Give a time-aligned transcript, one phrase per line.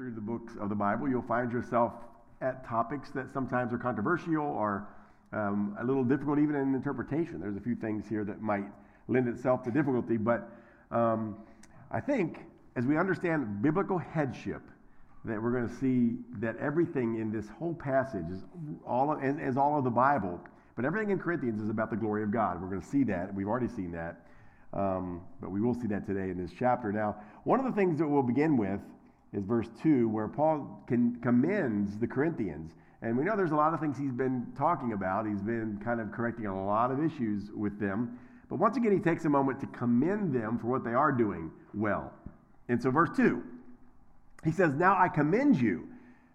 [0.00, 1.92] through the books of the Bible, you'll find yourself
[2.40, 4.88] at topics that sometimes are controversial or
[5.34, 7.38] um, a little difficult, even in interpretation.
[7.38, 8.64] There's a few things here that might
[9.08, 10.48] lend itself to difficulty, but
[10.90, 11.36] um,
[11.90, 14.62] I think as we understand biblical headship,
[15.26, 18.40] that we're going to see that everything in this whole passage is
[18.86, 20.40] all of, as all of the Bible,
[20.76, 22.58] but everything in Corinthians is about the glory of God.
[22.58, 23.34] We're going to see that.
[23.34, 24.24] We've already seen that,
[24.72, 26.90] um, but we will see that today in this chapter.
[26.90, 28.80] Now, one of the things that we'll begin with
[29.32, 32.72] is verse 2, where Paul can, commends the Corinthians.
[33.02, 35.26] And we know there's a lot of things he's been talking about.
[35.26, 38.18] He's been kind of correcting a lot of issues with them.
[38.48, 41.50] But once again, he takes a moment to commend them for what they are doing
[41.72, 42.12] well.
[42.68, 43.42] And so, verse 2,
[44.44, 45.88] he says, Now I commend you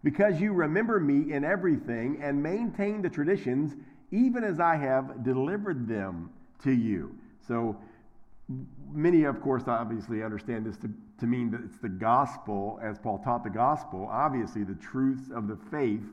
[0.03, 3.73] because you remember me in everything and maintain the traditions,
[4.11, 6.29] even as I have delivered them
[6.63, 7.15] to you.
[7.45, 7.77] So,
[8.91, 13.19] many, of course, obviously understand this to, to mean that it's the gospel, as Paul
[13.19, 16.03] taught the gospel, obviously the truths of the faith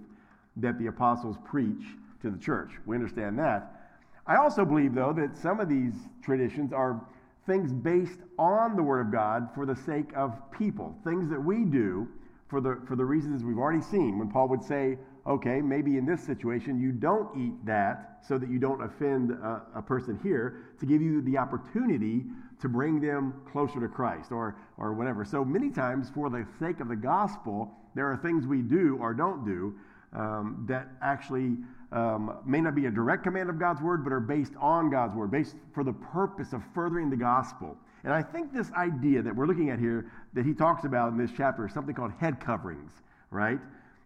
[0.56, 1.82] that the apostles preach
[2.20, 2.72] to the church.
[2.86, 3.82] We understand that.
[4.26, 7.00] I also believe, though, that some of these traditions are
[7.46, 11.64] things based on the Word of God for the sake of people, things that we
[11.64, 12.08] do
[12.48, 14.18] for the, for the reasons we've already seen.
[14.18, 18.48] When Paul would say, okay, maybe in this situation you don't eat that so that
[18.48, 22.24] you don't offend a, a, person here, to give you the opportunity
[22.62, 25.24] to bring them closer to Christ or, or whatever.
[25.24, 29.12] So many times, for the sake of the gospel, there are things we do or
[29.12, 29.74] don't do
[30.14, 31.56] um, that actually
[31.90, 35.14] um, may not be a direct command of God's word, but are based on God's
[35.14, 37.76] word, based for the purpose of furthering the gospel.
[38.04, 41.18] And I think this idea that we're looking at here, that he talks about in
[41.18, 42.92] this chapter, is something called head coverings,
[43.30, 43.58] right?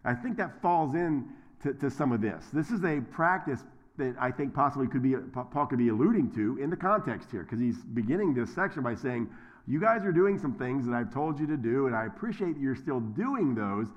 [0.03, 1.29] I think that falls in
[1.63, 2.45] to, to some of this.
[2.53, 3.63] This is a practice
[3.97, 7.43] that I think possibly could be Paul could be alluding to in the context here,
[7.43, 9.29] because he's beginning this section by saying,
[9.67, 12.53] "You guys are doing some things that I've told you to do, and I appreciate
[12.53, 13.87] that you're still doing those."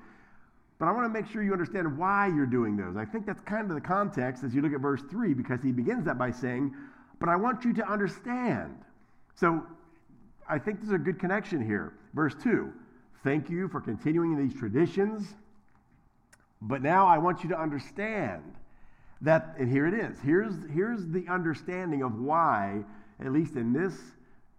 [0.81, 2.97] But I want to make sure you understand why you're doing those.
[2.97, 5.71] I think that's kind of the context as you look at verse 3, because he
[5.71, 6.73] begins that by saying,
[7.19, 8.83] But I want you to understand.
[9.35, 9.63] So
[10.49, 11.93] I think there's a good connection here.
[12.15, 12.73] Verse 2
[13.23, 15.35] Thank you for continuing these traditions.
[16.63, 18.41] But now I want you to understand
[19.21, 20.17] that, and here it is.
[20.23, 22.83] Here's, here's the understanding of why,
[23.19, 23.95] at least in this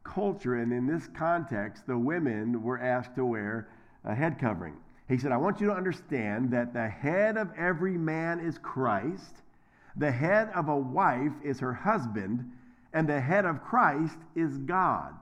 [0.04, 3.68] culture and in this context, the women were asked to wear
[4.04, 4.76] a head covering.
[5.08, 9.42] He said, I want you to understand that the head of every man is Christ,
[9.96, 12.50] the head of a wife is her husband,
[12.92, 15.14] and the head of Christ is God.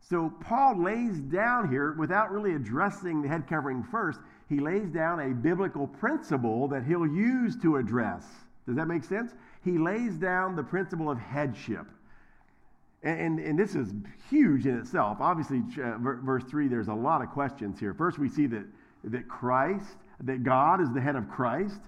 [0.00, 5.18] So Paul lays down here, without really addressing the head covering first, he lays down
[5.20, 8.24] a biblical principle that he'll use to address.
[8.66, 9.32] Does that make sense?
[9.64, 11.86] He lays down the principle of headship.
[13.02, 13.92] And, and, and this is
[14.28, 15.18] huge in itself.
[15.20, 17.94] Obviously, uh, verse 3, there's a lot of questions here.
[17.94, 18.64] First, we see that,
[19.04, 21.80] that Christ, that God is the head of Christ.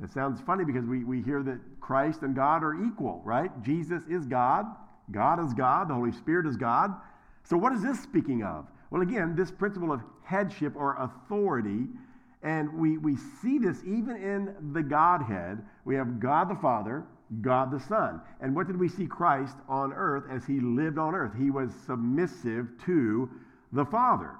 [0.00, 3.50] That sounds funny because we, we hear that Christ and God are equal, right?
[3.62, 4.66] Jesus is God,
[5.10, 6.94] God is God, the Holy Spirit is God.
[7.44, 8.66] So, what is this speaking of?
[8.90, 11.86] Well, again, this principle of headship or authority,
[12.42, 15.58] and we, we see this even in the Godhead.
[15.84, 17.04] We have God the Father,
[17.40, 18.20] God the Son.
[18.40, 21.32] And what did we see Christ on earth as he lived on earth?
[21.36, 23.28] He was submissive to
[23.72, 24.36] the Father.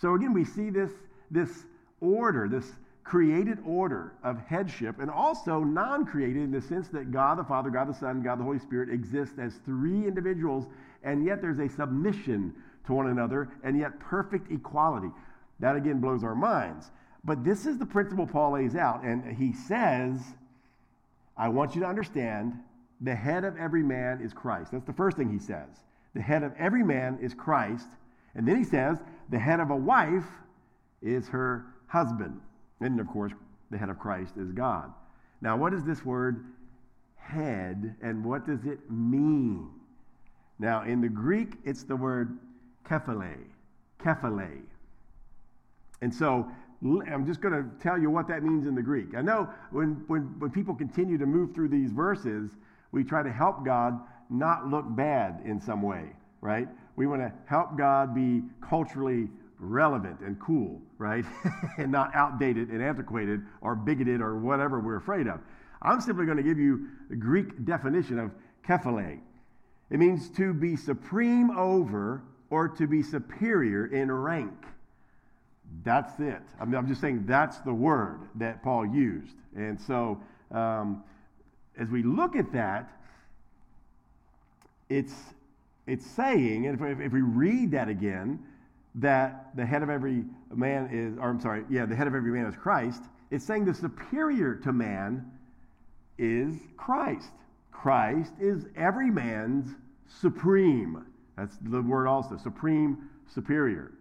[0.00, 0.90] So, again, we see this,
[1.30, 1.64] this
[2.00, 2.72] order, this
[3.04, 7.68] created order of headship, and also non created in the sense that God the Father,
[7.68, 10.66] God the Son, God the Holy Spirit exist as three individuals
[11.04, 12.54] and yet there's a submission
[12.86, 15.08] to one another, and yet perfect equality.
[15.60, 16.90] That again blows our minds.
[17.24, 20.20] But this is the principle Paul lays out, and he says,
[21.36, 22.54] I want you to understand
[23.00, 24.72] the head of every man is Christ.
[24.72, 25.68] That's the first thing he says.
[26.14, 27.86] The head of every man is Christ.
[28.34, 28.98] And then he says,
[29.30, 30.26] the head of a wife
[31.00, 32.40] is her husband.
[32.80, 33.32] And of course,
[33.70, 34.92] the head of Christ is God.
[35.40, 36.44] Now, what is this word
[37.16, 39.68] head, and what does it mean?
[40.58, 42.38] Now, in the Greek, it's the word
[42.84, 43.36] kephale,
[43.98, 44.62] kephale.
[46.00, 46.48] And so
[46.84, 49.14] I'm just going to tell you what that means in the Greek.
[49.16, 52.50] I know when, when, when people continue to move through these verses,
[52.90, 56.10] we try to help God not look bad in some way,
[56.40, 56.68] right?
[56.96, 59.28] We want to help God be culturally
[59.58, 61.24] relevant and cool, right?
[61.78, 65.40] and not outdated and antiquated or bigoted or whatever we're afraid of.
[65.82, 68.32] I'm simply going to give you the Greek definition of
[68.66, 69.20] kephale.
[69.90, 74.52] It means to be supreme over or to be superior in rank.
[75.84, 76.42] That's it.
[76.60, 79.36] I mean, I'm just saying that's the word that Paul used.
[79.56, 80.20] And so,
[80.50, 81.02] um,
[81.78, 82.90] as we look at that,
[84.88, 85.14] it's,
[85.86, 88.38] it's saying, and if, if we read that again,
[88.96, 90.24] that the head of every
[90.54, 93.02] man is, or I'm sorry, yeah, the head of every man is Christ.
[93.30, 95.30] It's saying the superior to man
[96.18, 97.30] is Christ.
[97.70, 99.74] Christ is every man's
[100.20, 101.06] supreme.
[101.36, 103.92] That's the word also, supreme, superior.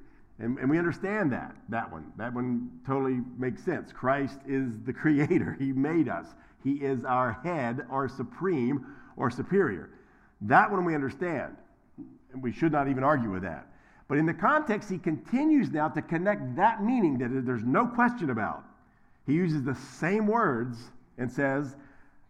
[0.42, 2.12] And, and we understand that, that one.
[2.18, 3.94] That one totally makes sense.
[3.94, 6.26] Christ is the creator, He made us.
[6.64, 8.86] He is our head, or supreme,
[9.18, 9.90] or superior.
[10.42, 11.56] That one we understand.
[12.34, 13.68] And we should not even argue with that.
[14.08, 18.30] But in the context, he continues now to connect that meaning that there's no question
[18.30, 18.64] about.
[19.26, 20.78] He uses the same words
[21.18, 21.76] and says,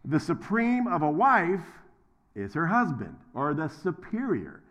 [0.04, 1.64] the supreme of a wife
[2.34, 4.62] is her husband, or the superior.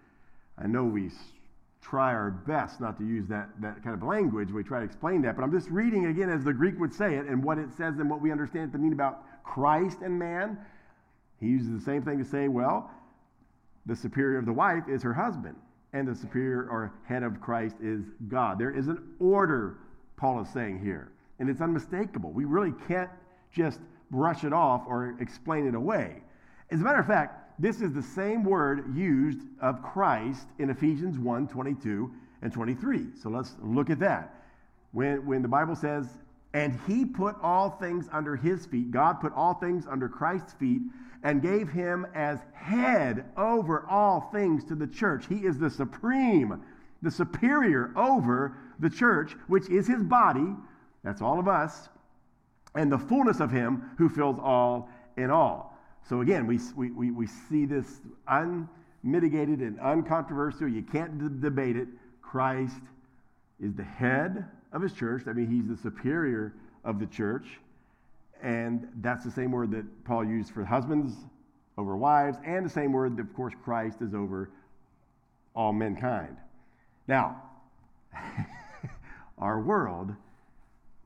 [0.58, 1.10] I know we
[1.82, 4.52] try our best not to use that, that kind of language.
[4.52, 7.16] We try to explain that, but I'm just reading again as the Greek would say
[7.16, 10.18] it and what it says and what we understand it to mean about Christ and
[10.18, 10.58] man.
[11.40, 12.92] He uses the same thing to say, well,
[13.88, 15.56] the superior of the wife is her husband,
[15.94, 18.60] and the superior or head of Christ is God.
[18.60, 19.78] There is an order,
[20.18, 22.32] Paul is saying here, and it's unmistakable.
[22.32, 23.10] We really can't
[23.52, 23.80] just
[24.12, 26.22] brush it off or explain it away.
[26.70, 31.20] As a matter of fact, this is the same word used of Christ in Ephesians
[31.20, 32.12] 1 22
[32.42, 33.08] and 23.
[33.22, 34.34] So let's look at that.
[34.94, 36.08] When, when the Bible says,
[36.54, 40.82] and he put all things under his feet, God put all things under Christ's feet
[41.24, 45.28] and gave him as head over all things to the church.
[45.30, 46.62] He is the supreme,
[47.02, 50.56] the superior over the church, which is his body.
[51.04, 51.90] That's all of us.
[52.74, 55.71] And the fullness of him who fills all in all.
[56.08, 60.68] So again, we, we, we see this unmitigated and uncontroversial.
[60.68, 61.88] You can't d- debate it.
[62.22, 62.82] Christ
[63.60, 65.24] is the head of his church.
[65.28, 66.54] I mean, he's the superior
[66.84, 67.48] of the church.
[68.42, 71.14] And that's the same word that Paul used for husbands
[71.78, 74.50] over wives, and the same word that, of course, Christ is over
[75.56, 76.38] all mankind.
[77.08, 77.42] Now,
[79.38, 80.14] our world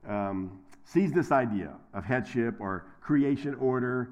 [0.07, 4.09] um, sees this idea of headship or creation order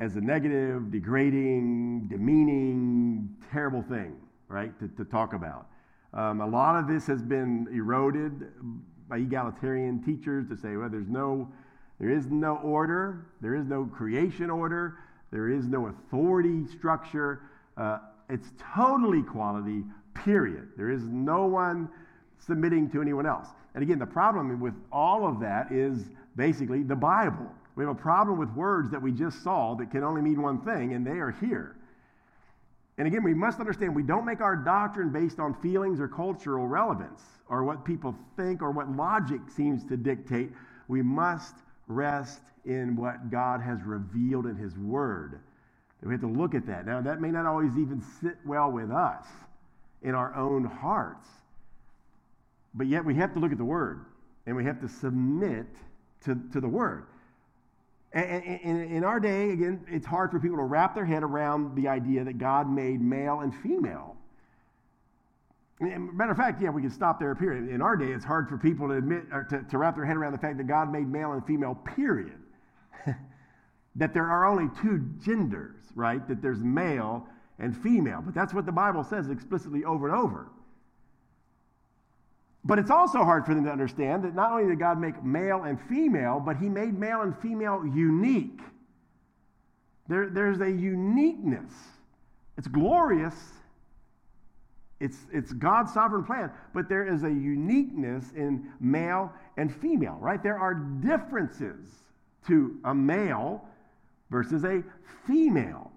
[0.00, 4.16] as a negative, degrading, demeaning, terrible thing,
[4.48, 5.66] right, to, to talk about.
[6.12, 8.48] Um, a lot of this has been eroded
[9.08, 11.52] by egalitarian teachers to say, well, there's no
[12.00, 14.96] there is no order, there is no creation order,
[15.30, 17.42] there is no authority structure.
[17.76, 17.98] Uh,
[18.30, 20.70] it's total equality, period.
[20.78, 21.90] There is no one
[22.38, 23.48] submitting to anyone else.
[23.74, 27.52] And again, the problem with all of that is basically the Bible.
[27.76, 30.60] We have a problem with words that we just saw that can only mean one
[30.60, 31.76] thing, and they are here.
[32.98, 36.66] And again, we must understand we don't make our doctrine based on feelings or cultural
[36.66, 40.50] relevance or what people think or what logic seems to dictate.
[40.86, 41.54] We must
[41.86, 45.40] rest in what God has revealed in His Word.
[46.02, 46.86] We have to look at that.
[46.86, 49.26] Now, that may not always even sit well with us
[50.02, 51.28] in our own hearts,
[52.74, 54.04] but yet we have to look at the Word
[54.46, 55.66] and we have to submit
[56.24, 57.06] to, to the Word.
[58.12, 61.86] And, in our day, again, it's hard for people to wrap their head around the
[61.86, 64.16] idea that God made male and female.
[65.80, 67.70] Matter of fact, yeah, we can stop there, period.
[67.70, 70.16] In our day, it's hard for people to admit or to, to wrap their head
[70.16, 72.38] around the fact that God made male and female, period.
[73.96, 76.26] that there are only two genders, right?
[76.28, 77.26] That there's male
[77.60, 78.22] and female.
[78.24, 80.48] But that's what the Bible says explicitly over and over.
[82.64, 85.64] But it's also hard for them to understand that not only did God make male
[85.64, 88.60] and female, but He made male and female unique.
[90.08, 91.72] There, there's a uniqueness.
[92.58, 93.34] It's glorious
[95.00, 100.42] it's, it's God's sovereign plan, but there is a uniqueness in male and female, right?
[100.42, 101.88] There are differences
[102.46, 103.64] to a male
[104.30, 104.84] versus a
[105.26, 105.89] female,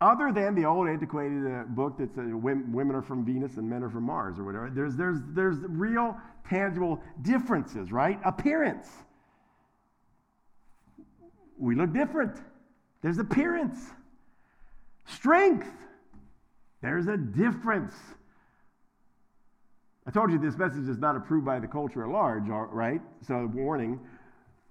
[0.00, 3.82] other than the old antiquated uh, book that says women are from Venus and men
[3.82, 4.70] are from Mars or whatever.
[4.70, 6.16] There's, there's, there's real,
[6.48, 8.18] tangible differences, right?
[8.24, 8.88] Appearance.
[11.58, 12.36] We look different.
[13.02, 13.78] There's appearance.
[15.06, 15.70] Strength.
[16.82, 17.94] There's a difference.
[20.06, 23.00] I told you this message is not approved by the culture at large, right?
[23.26, 23.98] So, warning.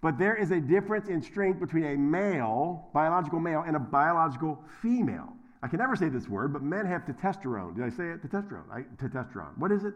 [0.05, 4.63] But there is a difference in strength between a male, biological male, and a biological
[4.79, 5.29] female.
[5.63, 7.75] I can never say this word, but men have testosterone.
[7.75, 8.21] Did I say it?
[8.21, 8.69] Testosterone.
[8.71, 9.57] I, testosterone.
[9.57, 9.95] What is it?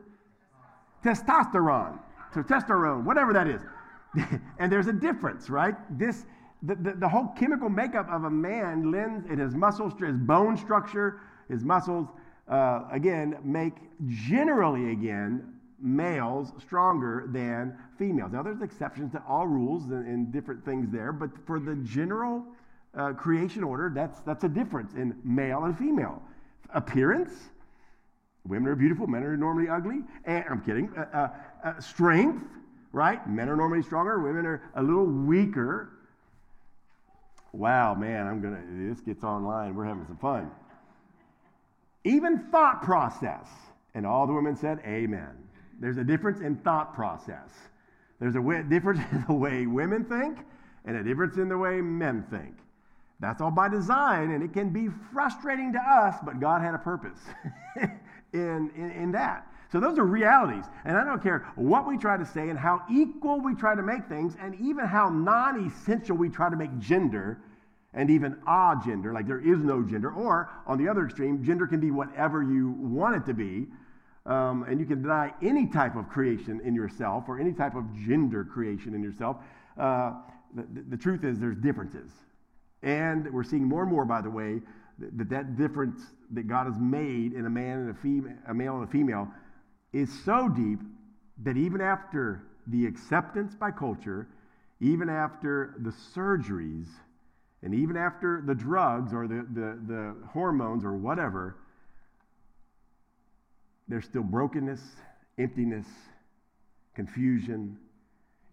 [1.06, 2.00] Testosterone.
[2.34, 3.62] Testosterone, whatever that is.
[4.58, 5.76] and there's a difference, right?
[6.00, 6.26] This,
[6.64, 10.58] the, the, the, whole chemical makeup of a man lends in his muscles, his bone
[10.58, 12.08] structure, his muscles,
[12.48, 13.76] uh, again, make
[14.08, 18.32] generally, again, males stronger than females.
[18.32, 22.44] Now, there's exceptions to all rules and, and different things there, but for the general
[22.96, 26.22] uh, creation order, that's, that's a difference in male and female.
[26.74, 27.32] Appearance,
[28.50, 30.02] Women are beautiful, men are normally ugly.
[30.26, 30.92] And, I'm kidding.
[30.98, 32.44] Uh, uh, uh, strength,
[32.92, 33.28] right?
[33.30, 35.92] Men are normally stronger, women are a little weaker.
[37.52, 39.76] Wow, man, I'm gonna, this gets online.
[39.76, 40.50] We're having some fun.
[42.04, 43.48] Even thought process.
[43.94, 45.36] And all the women said, Amen.
[45.80, 47.50] There's a difference in thought process.
[48.20, 50.40] There's a difference in the way women think
[50.86, 52.56] and a difference in the way men think.
[53.20, 56.78] That's all by design, and it can be frustrating to us, but God had a
[56.78, 57.20] purpose
[58.34, 59.46] in, in, in that.
[59.72, 60.66] So those are realities.
[60.86, 63.84] And I don't care what we try to say and how equal we try to
[63.84, 67.42] make things, and even how non essential we try to make gender,
[67.94, 70.12] and even a gender, like there is no gender.
[70.12, 73.68] Or on the other extreme, gender can be whatever you want it to be.
[74.30, 77.84] Um, and you can deny any type of creation in yourself or any type of
[78.08, 79.38] gender creation in yourself.
[79.76, 80.14] Uh,
[80.54, 82.12] the, the, truth is, there's differences.
[82.84, 84.62] And we're seeing more and more, by the way,
[85.00, 86.00] that that difference
[86.32, 89.28] that God has made in a man and a female, a male and a female,
[89.94, 90.80] is so deep
[91.44, 94.28] that even after the acceptance by culture,
[94.80, 96.88] even after the surgeries,
[97.64, 101.58] and even after the drugs or the, the, the hormones or whatever,
[103.90, 104.82] there's still brokenness,
[105.38, 105.88] emptiness,
[106.96, 107.78] confusion,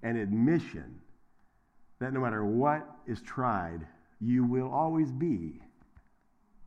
[0.02, 1.00] and admission
[1.98, 3.86] that no matter what is tried,
[4.20, 5.60] you will always be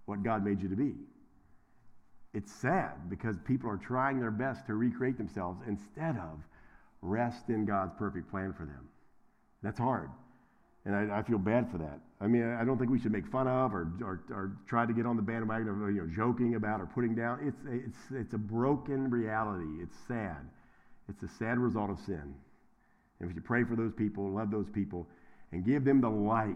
[0.06, 0.94] what God made you to be.
[2.34, 6.40] It's sad because people are trying their best to recreate themselves instead of
[7.02, 8.88] rest in God's perfect plan for them.
[9.64, 10.10] That's hard.
[10.86, 12.00] And I, I, feel bad for that.
[12.22, 14.92] I mean, I don't think we should make fun of or, or, or, try to
[14.92, 17.40] get on the bandwagon of you know, joking about or putting down.
[17.42, 19.82] It's, it's, it's a broken reality.
[19.82, 20.38] It's sad.
[21.08, 22.34] It's a sad result of sin.
[23.20, 25.08] And we should pray for those people, love those people,
[25.54, 26.56] and give them the light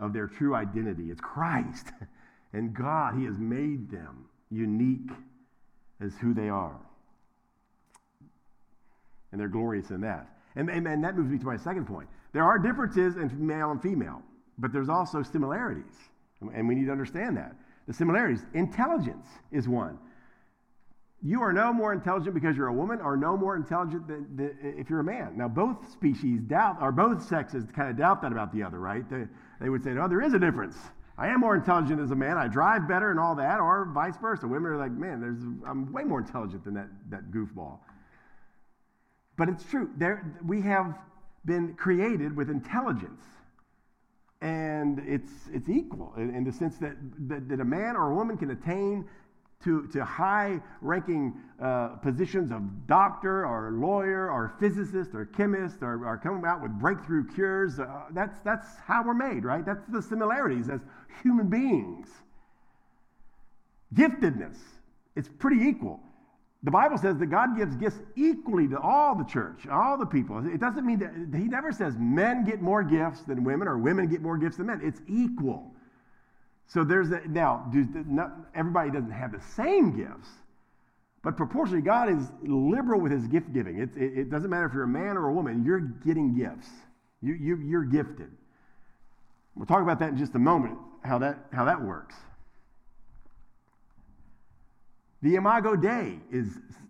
[0.00, 1.10] of their true identity.
[1.10, 1.86] It's Christ
[2.52, 3.14] and God.
[3.16, 5.10] He has made them unique
[6.00, 6.76] as who they are.
[9.30, 10.28] And they're glorious in that.
[10.56, 12.08] And, and, and that moves me to my second point.
[12.32, 14.22] There are differences in male and female,
[14.58, 15.94] but there's also similarities.
[16.40, 17.54] And we need to understand that.
[17.86, 19.98] The similarities, intelligence is one.
[21.22, 24.74] You are no more intelligent because you're a woman, or no more intelligent than, than
[24.78, 25.36] if you're a man.
[25.36, 29.08] Now, both species doubt, or both sexes kind of doubt that about the other, right?
[29.08, 29.24] They,
[29.60, 30.76] they would say, no, there is a difference.
[31.18, 32.36] I am more intelligent as a man.
[32.36, 34.46] I drive better and all that, or vice versa.
[34.46, 37.78] Women are like, man, there's, I'm way more intelligent than that, that goofball.
[39.38, 39.90] But it's true.
[39.96, 40.98] There, we have
[41.46, 43.22] been created with intelligence.
[44.46, 46.94] And it's, it's equal in, in the sense that,
[47.28, 49.04] that, that, a man or a woman can attain
[49.64, 56.06] to, to high ranking uh, positions of doctor or lawyer or physicist or chemist or,
[56.06, 57.80] or coming out with breakthrough cures.
[57.80, 59.66] Uh, that's, that's how we're made, right?
[59.66, 60.80] That's the similarities as
[61.24, 62.06] human beings.
[63.94, 64.58] Giftedness,
[65.16, 65.98] it's pretty equal.
[66.66, 70.44] The Bible says that God gives gifts equally to all the church, all the people.
[70.52, 74.08] It doesn't mean that He never says men get more gifts than women or women
[74.08, 74.80] get more gifts than men.
[74.82, 75.70] It's equal.
[76.66, 77.70] So there's a, now,
[78.52, 80.28] everybody doesn't have the same gifts,
[81.22, 83.78] but proportionally, God is liberal with His gift giving.
[83.78, 86.68] It, it, it doesn't matter if you're a man or a woman, you're getting gifts.
[87.22, 88.32] You, you, you're gifted.
[89.54, 92.16] We'll talk about that in just a moment, how that, how that works.
[95.26, 96.46] The imago Dei is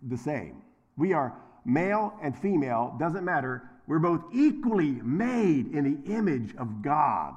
[0.07, 0.61] the same.
[0.95, 1.33] We are
[1.65, 3.67] male and female, doesn't matter.
[3.87, 7.33] We're both equally made in the image of God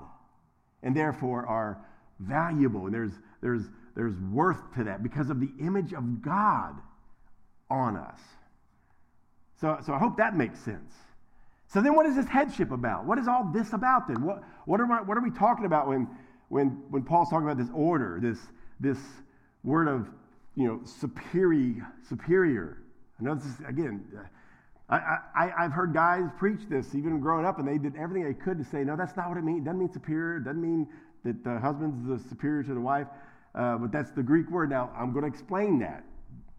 [0.82, 1.78] and therefore are
[2.18, 2.84] valuable.
[2.84, 3.62] And there's, there's,
[3.96, 6.74] there's worth to that because of the image of God
[7.70, 8.20] on us.
[9.58, 10.92] So, so I hope that makes sense.
[11.68, 13.06] So then what is this headship about?
[13.06, 14.22] What is all this about then?
[14.22, 16.06] What, what, are, what are we talking about when,
[16.50, 18.38] when, when Paul's talking about this order, this,
[18.80, 18.98] this
[19.64, 20.06] word of
[20.54, 22.82] you know, superior, superior.
[23.20, 24.04] I know this is, again,
[24.88, 28.34] I, I, I've heard guys preach this even growing up, and they did everything they
[28.34, 29.60] could to say, no, that's not what it means.
[29.60, 30.38] It doesn't mean superior.
[30.38, 30.88] It doesn't mean
[31.24, 33.06] that the husband's the superior to the wife.
[33.54, 34.70] Uh, but that's the Greek word.
[34.70, 36.04] Now, I'm going to explain that.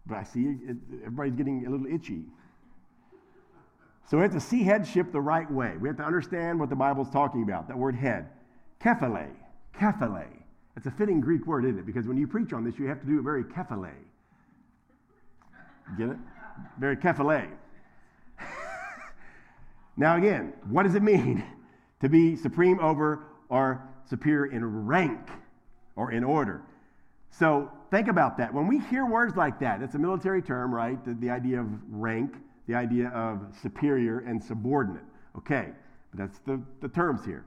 [0.06, 2.24] But I see it, everybody's getting a little itchy.
[4.08, 5.76] So we have to see headship the right way.
[5.80, 8.28] We have to understand what the Bible's talking about, that word head.
[8.80, 9.28] Kephale,
[9.78, 10.26] kephale.
[10.76, 11.86] It's a fitting Greek word, isn't it?
[11.86, 13.92] Because when you preach on this, you have to do it very kephale.
[15.98, 16.16] Get it?
[16.78, 17.50] Very kephale.
[19.96, 21.44] now, again, what does it mean
[22.00, 25.20] to be supreme over or superior in rank
[25.96, 26.62] or in order?
[27.30, 28.52] So think about that.
[28.52, 31.02] When we hear words like that, it's a military term, right?
[31.04, 32.34] The, the idea of rank,
[32.66, 35.04] the idea of superior and subordinate.
[35.36, 35.68] Okay,
[36.14, 37.44] that's the, the terms here.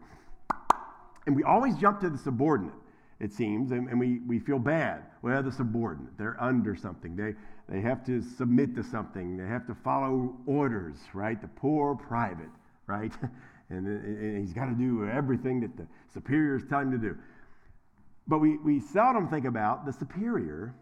[1.26, 2.74] And we always jump to the subordinate.
[3.20, 5.04] It seems, and, and we, we feel bad.
[5.22, 7.16] Well, the subordinate, they're under something.
[7.16, 7.34] They,
[7.70, 9.38] they have to submit to something.
[9.38, 11.42] They have to follow orders, right?
[11.42, 12.50] The poor private,
[12.88, 13.14] right?
[13.70, 17.18] and, and he's got to do everything that the superior is telling him to do.
[18.28, 20.76] But we, we seldom think about the superior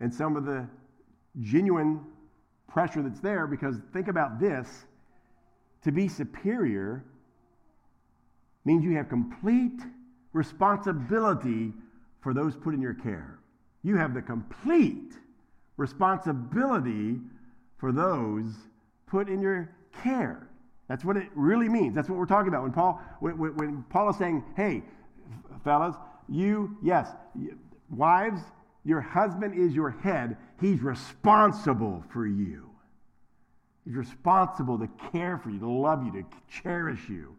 [0.00, 0.66] and some of the
[1.40, 2.00] genuine
[2.68, 4.86] pressure that's there because think about this
[5.82, 7.04] to be superior
[8.64, 9.80] means you have complete
[10.32, 11.72] responsibility
[12.20, 13.38] for those put in your care.
[13.82, 15.14] You have the complete
[15.76, 17.18] responsibility
[17.78, 18.46] for those
[19.06, 19.70] put in your
[20.02, 20.48] care.
[20.88, 21.94] That's what it really means.
[21.94, 22.62] That's what we're talking about.
[22.62, 24.82] When Paul, when, when Paul is saying, hey,
[25.64, 25.94] fellas,
[26.28, 27.10] you, yes,
[27.90, 28.40] wives,
[28.84, 30.36] your husband is your head.
[30.60, 32.70] He's responsible for you.
[33.84, 36.24] He's responsible to care for you, to love you, to
[36.62, 37.36] cherish you,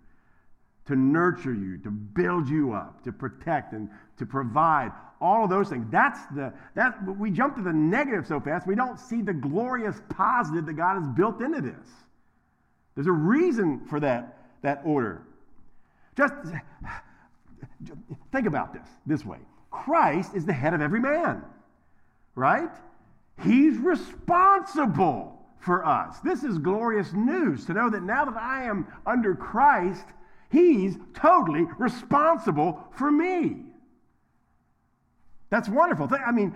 [0.89, 4.91] to nurture you, to build you up, to protect and to provide.
[5.21, 5.85] All of those things.
[5.91, 8.65] That's the that we jump to the negative so fast.
[8.65, 11.89] We don't see the glorious positive that God has built into this.
[12.95, 15.23] There's a reason for that, that order.
[16.17, 16.33] Just
[18.31, 19.39] think about this this way
[19.71, 21.43] Christ is the head of every man,
[22.33, 22.71] right?
[23.43, 26.19] He's responsible for us.
[26.21, 30.05] This is glorious news to know that now that I am under Christ,
[30.49, 33.57] He's totally responsible for me.
[35.49, 36.09] That's wonderful.
[36.25, 36.55] I mean,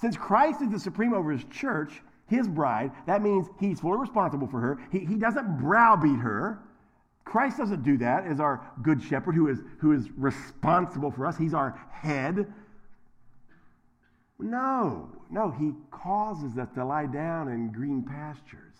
[0.00, 4.46] since Christ is the supreme over His church, His bride, that means He's fully responsible
[4.46, 4.78] for her.
[4.90, 6.60] He, he doesn't browbeat her.
[7.24, 11.36] Christ doesn't do that as our good shepherd who is, who is responsible for us.
[11.36, 12.52] He's our head.
[14.38, 18.74] No, no, he causes us to lie down in green pastures.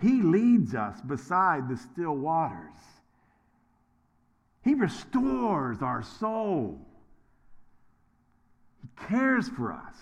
[0.00, 2.74] He leads us beside the still waters.
[4.64, 6.80] He restores our soul.
[8.80, 9.94] He cares for us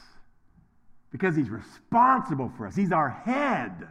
[1.11, 2.77] because he's responsible for us.
[2.77, 3.89] He's our head.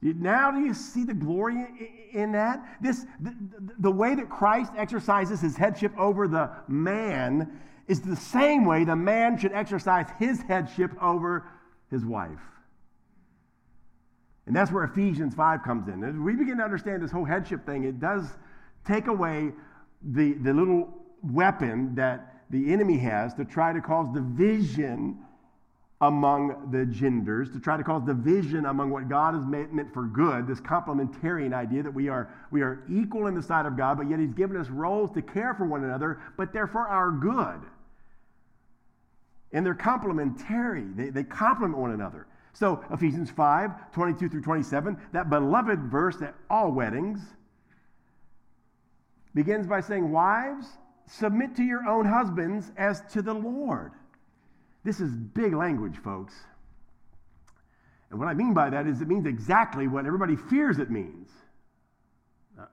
[0.00, 2.78] Now do you see the glory in that?
[2.80, 3.34] This the,
[3.78, 8.96] the way that Christ exercises his headship over the man is the same way the
[8.96, 11.46] man should exercise his headship over
[11.90, 12.40] his wife.
[14.46, 16.02] And that's where Ephesians 5 comes in.
[16.02, 18.26] As we begin to understand this whole headship thing, it does
[18.84, 19.52] take away
[20.04, 25.18] the, the little weapon that the enemy has to try to cause division
[26.02, 30.48] among the genders, to try to cause division among what God has meant for good,
[30.48, 34.10] this complementarian idea that we are, we are equal in the sight of God, but
[34.10, 37.60] yet He's given us roles to care for one another, but they're for our good.
[39.52, 42.26] And they're complementary, they, they complement one another.
[42.52, 47.20] So, Ephesians 5 22 through 27, that beloved verse at all weddings
[49.34, 50.66] begins by saying, Wives,
[51.06, 53.92] submit to your own husbands as to the Lord.
[54.84, 56.34] This is big language, folks.
[58.10, 61.30] And what I mean by that is it means exactly what everybody fears it means.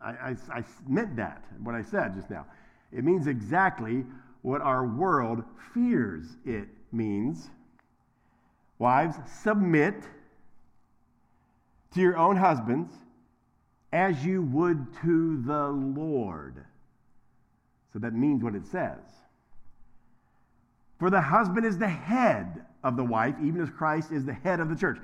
[0.02, 2.46] I, I, I meant that, what I said just now.
[2.92, 4.06] It means exactly
[4.42, 5.44] what our world
[5.74, 7.50] fears it means.
[8.80, 10.04] Wives, submit
[11.94, 12.94] to your own husbands
[13.92, 16.64] as you would to the Lord.
[17.94, 19.00] So that means what it says.
[21.00, 24.60] For the husband is the head of the wife, even as Christ is the head
[24.60, 25.00] of the church.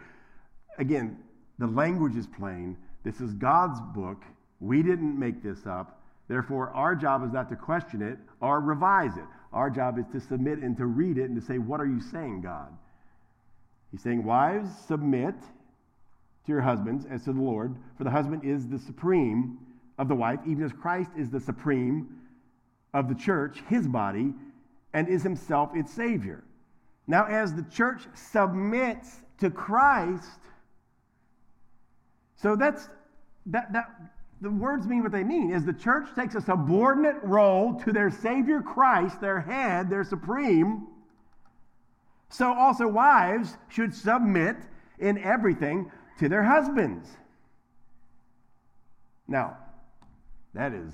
[0.78, 1.18] Again,
[1.58, 2.78] the language is plain.
[3.04, 4.24] This is God's book.
[4.60, 6.02] We didn't make this up.
[6.28, 9.24] Therefore, our job is not to question it or revise it.
[9.54, 12.02] Our job is to submit and to read it and to say, What are you
[12.02, 12.76] saying, God?
[13.92, 15.36] He's saying, Wives, submit
[16.46, 19.58] to your husbands as to the Lord, for the husband is the supreme
[19.98, 22.08] of the wife, even as Christ is the supreme
[22.94, 24.34] of the church, his body,
[24.94, 26.44] and is himself its Savior.
[27.08, 30.40] Now, as the church submits to Christ,
[32.36, 32.90] so that's
[33.48, 33.90] that that
[34.42, 35.54] the words mean what they mean.
[35.54, 40.88] As the church takes a subordinate role to their Savior Christ, their head, their supreme,
[42.30, 44.58] so also wives should submit
[45.00, 47.08] in everything to their husbands.
[49.28, 49.58] Now,
[50.54, 50.94] that is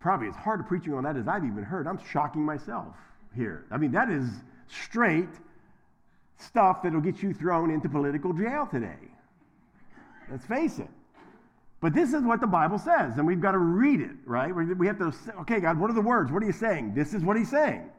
[0.00, 1.86] probably as hard of preaching on that as I've even heard.
[1.86, 2.94] I'm shocking myself
[3.34, 3.66] here.
[3.70, 4.28] I mean, that is
[4.68, 5.28] straight
[6.38, 9.10] stuff that'll get you thrown into political jail today.
[10.30, 10.88] Let's face it.
[11.80, 14.50] But this is what the Bible says, and we've got to read it, right?
[14.54, 16.32] We have to say, okay, God, what are the words?
[16.32, 16.94] What are you saying?
[16.94, 17.90] This is what he's saying.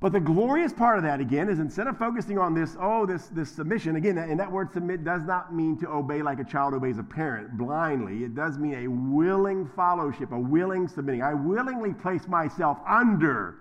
[0.00, 3.26] But the glorious part of that, again, is instead of focusing on this, oh, this,
[3.26, 6.72] this submission, again, and that word submit does not mean to obey like a child
[6.72, 8.24] obeys a parent blindly.
[8.24, 11.22] It does mean a willing fellowship, a willing submitting.
[11.22, 13.56] I willingly place myself under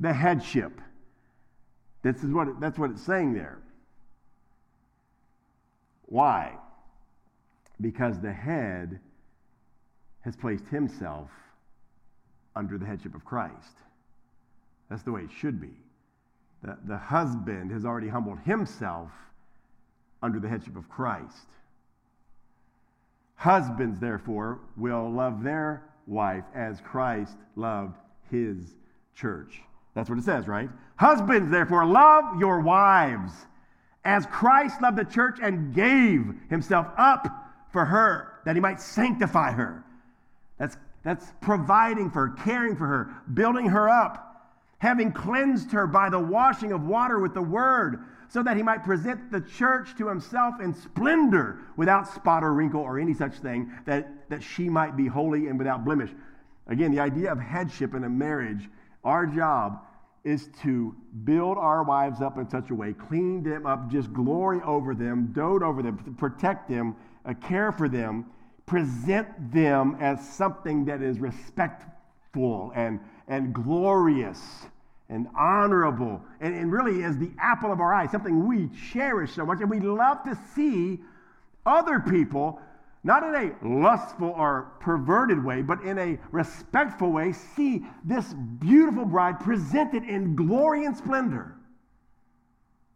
[0.00, 0.80] the headship.
[2.02, 3.58] This is what that's what it's saying there.
[6.06, 6.54] Why?
[7.80, 8.98] Because the head
[10.22, 11.30] has placed himself
[12.56, 13.76] under the headship of Christ.
[14.88, 15.70] That's the way it should be.
[16.62, 19.10] The, the husband has already humbled himself
[20.22, 21.46] under the headship of Christ.
[23.36, 27.96] Husbands, therefore, will love their wife as Christ loved
[28.30, 28.74] his
[29.14, 29.60] church.
[29.94, 30.68] That's what it says, right?
[30.96, 33.32] Husbands, therefore, love your wives
[34.04, 37.28] as Christ loved the church and gave himself up
[37.72, 39.84] for her that he might sanctify her.
[40.58, 44.27] That's, that's providing for her, caring for her, building her up
[44.78, 48.84] having cleansed her by the washing of water with the word, so that he might
[48.84, 53.72] present the church to himself in splendor, without spot or wrinkle or any such thing,
[53.86, 56.10] that, that she might be holy and without blemish.
[56.66, 58.68] Again, the idea of headship in a marriage,
[59.02, 59.80] our job
[60.24, 64.60] is to build our wives up in such a way, clean them up, just glory
[64.62, 68.26] over them, dote over them, protect them, uh, care for them,
[68.66, 74.40] present them as something that is respectful and and glorious
[75.10, 79.46] and honorable and, and really is the apple of our eye, something we cherish so
[79.46, 79.60] much.
[79.60, 80.98] And we love to see
[81.64, 82.60] other people,
[83.04, 89.04] not in a lustful or perverted way, but in a respectful way, see this beautiful
[89.04, 91.54] bride presented in glory and splendor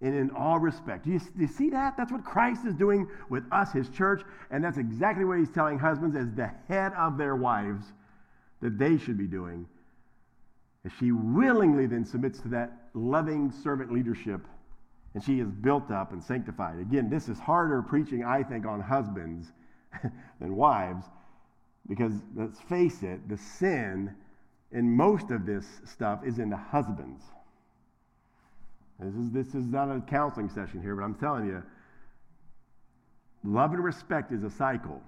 [0.01, 1.05] and in all respect.
[1.05, 1.97] Do you, do you, see that?
[1.97, 5.79] That's what Christ is doing with us, his church, and that's exactly what he's telling
[5.79, 7.87] husbands as the head of their wives
[8.61, 9.67] that they should be doing
[10.85, 14.41] as she willingly then submits to that loving servant leadership
[15.15, 16.79] and she is built up and sanctified.
[16.79, 19.53] Again, this is harder preaching, I think, on husbands
[20.41, 21.05] than wives
[21.89, 24.15] because let's face it, the sin
[24.71, 27.23] in most of this stuff is in the husbands.
[28.99, 31.63] This is, this is not a counseling session here, but I'm telling you,
[33.45, 35.03] love and respect is a cycle.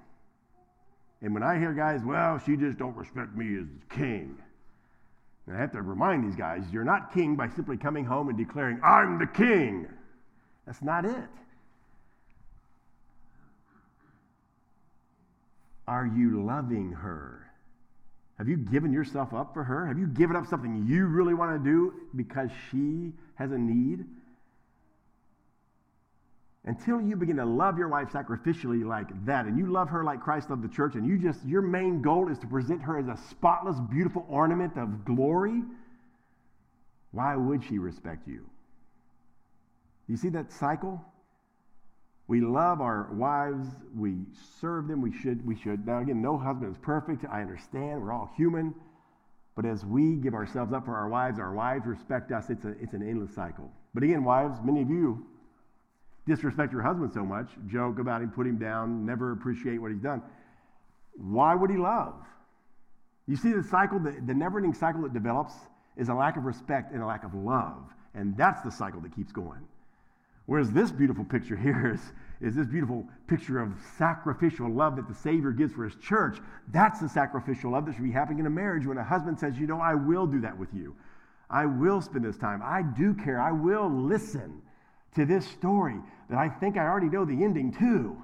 [1.22, 4.36] And when I hear guys, well, she just don't respect me as king.
[5.46, 8.38] And I have to remind these guys you're not king by simply coming home and
[8.38, 9.86] declaring, I'm the king.
[10.66, 11.28] That's not it.
[15.86, 17.46] Are you loving her?
[18.38, 19.86] Have you given yourself up for her?
[19.86, 24.04] Have you given up something you really want to do because she has a need?
[26.66, 30.20] Until you begin to love your wife sacrificially like that and you love her like
[30.20, 33.06] christ loved the church and you just your main goal is to present her as
[33.08, 35.62] a spotless beautiful ornament of glory
[37.14, 38.44] why would she respect you?
[40.08, 41.00] You see that cycle?
[42.26, 44.16] We love our wives we
[44.60, 45.86] serve them we should we should.
[45.86, 48.74] Now again no husband is perfect i understand we're all human
[49.54, 52.70] but as we give ourselves up for our wives our wives respect us it's, a,
[52.80, 53.70] it's an endless cycle.
[53.92, 55.24] But again wives many of you
[56.26, 60.00] disrespect your husband so much, joke about him, put him down, never appreciate what he's
[60.00, 60.22] done.
[61.16, 62.14] Why would he love?
[63.26, 65.54] You see the cycle, the, the never ending cycle that develops
[65.96, 67.92] is a lack of respect and a lack of love.
[68.14, 69.60] And that's the cycle that keeps going.
[70.46, 72.00] Whereas this beautiful picture here is,
[72.40, 76.38] is this beautiful picture of sacrificial love that the Savior gives for his church.
[76.72, 79.58] That's the sacrificial love that should be happening in a marriage when a husband says,
[79.58, 80.94] You know, I will do that with you.
[81.48, 82.62] I will spend this time.
[82.62, 83.40] I do care.
[83.40, 84.60] I will listen
[85.14, 85.96] to this story
[86.28, 88.16] that I think I already know the ending to,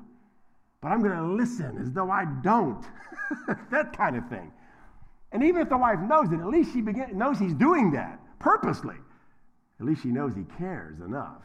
[0.81, 2.85] but I'm going to listen as though I don't.
[3.71, 4.53] that kind of thing.
[5.33, 8.19] And even if the wife knows it, at least she begin, knows he's doing that
[8.39, 8.97] purposely.
[9.79, 11.43] At least she knows he cares enough.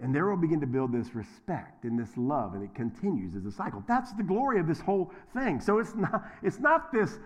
[0.00, 3.44] And there will begin to build this respect and this love, and it continues as
[3.44, 3.82] a cycle.
[3.88, 5.60] That's the glory of this whole thing.
[5.60, 7.18] So it's not, it's not this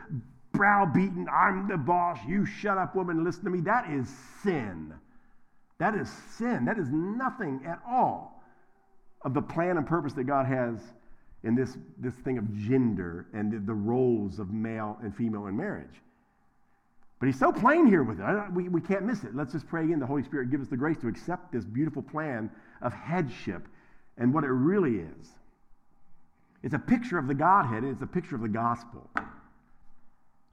[0.53, 3.61] browbeaten, I'm the boss, you shut up, woman, listen to me.
[3.61, 4.09] That is
[4.43, 4.95] sin.
[5.83, 6.65] That is sin.
[6.67, 8.41] That is nothing at all
[9.23, 10.79] of the plan and purpose that God has
[11.43, 15.57] in this, this thing of gender and the, the roles of male and female in
[15.57, 16.01] marriage.
[17.19, 18.53] But he's so plain here with it.
[18.55, 19.35] we, we can't miss it.
[19.35, 19.99] Let's just pray again.
[19.99, 22.49] The Holy Spirit give us the grace to accept this beautiful plan
[22.81, 23.67] of headship
[24.19, 25.31] and what it really is.
[26.63, 29.11] It's a picture of the Godhead, and it's a picture of the gospel.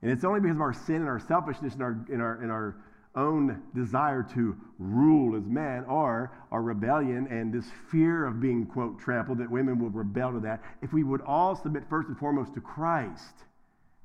[0.02, 2.52] And it's only because of our sin and our selfishness and our, and our, and
[2.52, 2.78] our
[3.20, 9.00] own desire to rule as men or our rebellion and this fear of being, quote,
[9.00, 12.54] trampled, that women will rebel to that, if we would all submit first and foremost
[12.54, 13.46] to Christ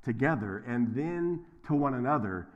[0.04, 2.48] together and then to one another,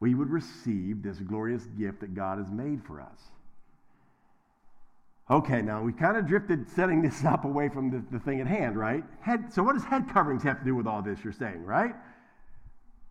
[0.00, 3.20] we would receive this glorious gift that God has made for us.
[5.30, 8.46] Okay, now we kind of drifted setting this up away from the, the thing at
[8.46, 9.04] hand, right?
[9.20, 11.94] Head, so, what does head coverings have to do with all this, you're saying, right?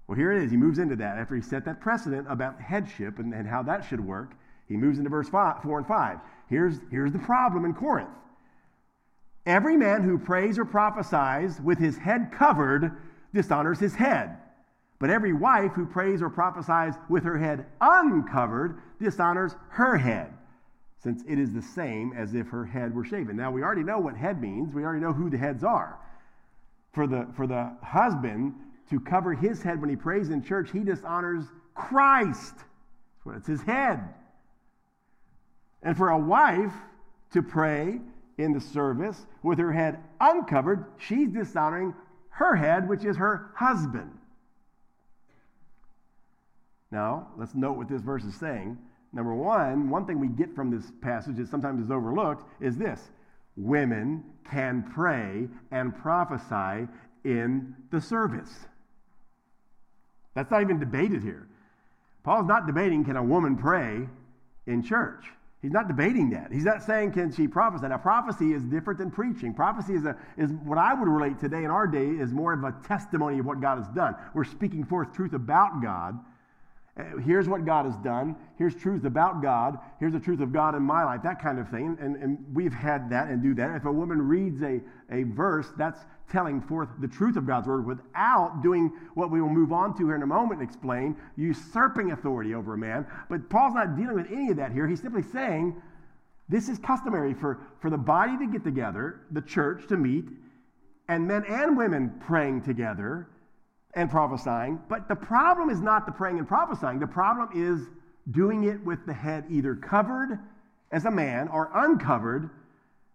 [0.07, 0.51] Well, here it is.
[0.51, 3.85] He moves into that after he set that precedent about headship and, and how that
[3.85, 4.33] should work.
[4.67, 6.19] He moves into verse five, 4 and 5.
[6.49, 8.09] Here's, here's the problem in Corinth
[9.45, 12.95] every man who prays or prophesies with his head covered
[13.33, 14.37] dishonors his head.
[14.99, 20.33] But every wife who prays or prophesies with her head uncovered dishonors her head
[21.03, 23.35] since it is the same as if her head were shaven.
[23.35, 25.99] Now, we already know what head means, we already know who the heads are.
[26.93, 28.53] For the, for the husband
[28.89, 32.55] to cover his head when he prays in church, he dishonors Christ.
[33.25, 34.01] It's his head.
[35.81, 36.73] And for a wife
[37.31, 37.99] to pray
[38.37, 41.93] in the service with her head uncovered, she's dishonoring
[42.29, 44.11] her head, which is her husband.
[46.91, 48.77] Now, let's note what this verse is saying.
[49.13, 53.09] Number one, one thing we get from this passage that sometimes is overlooked is this
[53.55, 56.87] women can pray and prophesy
[57.23, 58.65] in the service.
[60.33, 61.47] That's not even debated here.
[62.23, 64.07] Paul's not debating can a woman pray
[64.65, 65.25] in church.
[65.61, 66.51] He's not debating that.
[66.51, 67.87] He's not saying can she prophesy.
[67.87, 69.53] Now, prophecy is different than preaching.
[69.53, 72.63] Prophecy is, a, is what I would relate today in our day is more of
[72.63, 74.15] a testimony of what God has done.
[74.33, 76.19] We're speaking forth truth about God
[76.95, 78.35] Uh, here's what God has done.
[78.57, 79.79] Here's truth about God.
[79.99, 81.97] Here's the truth of God in my life, that kind of thing.
[81.99, 83.75] And, and we've had that and do that.
[83.75, 84.79] If a woman reads a,
[85.11, 86.01] a verse, that's
[86.31, 90.05] telling forth the truth of God's word without doing what we will move on to
[90.05, 93.07] here in a moment and explain, usurping authority over a man.
[93.27, 94.87] But Paul's not dealing with any of that here.
[94.87, 95.81] He's simply saying
[96.47, 100.25] this is customary for, for the body to get together, the church to meet,
[101.07, 103.29] and men and women praying together
[103.95, 104.79] and prophesying.
[104.89, 106.99] But the problem is not the praying and prophesying.
[106.99, 107.87] The problem is
[108.31, 110.39] doing it with the head either covered
[110.91, 112.49] as a man or uncovered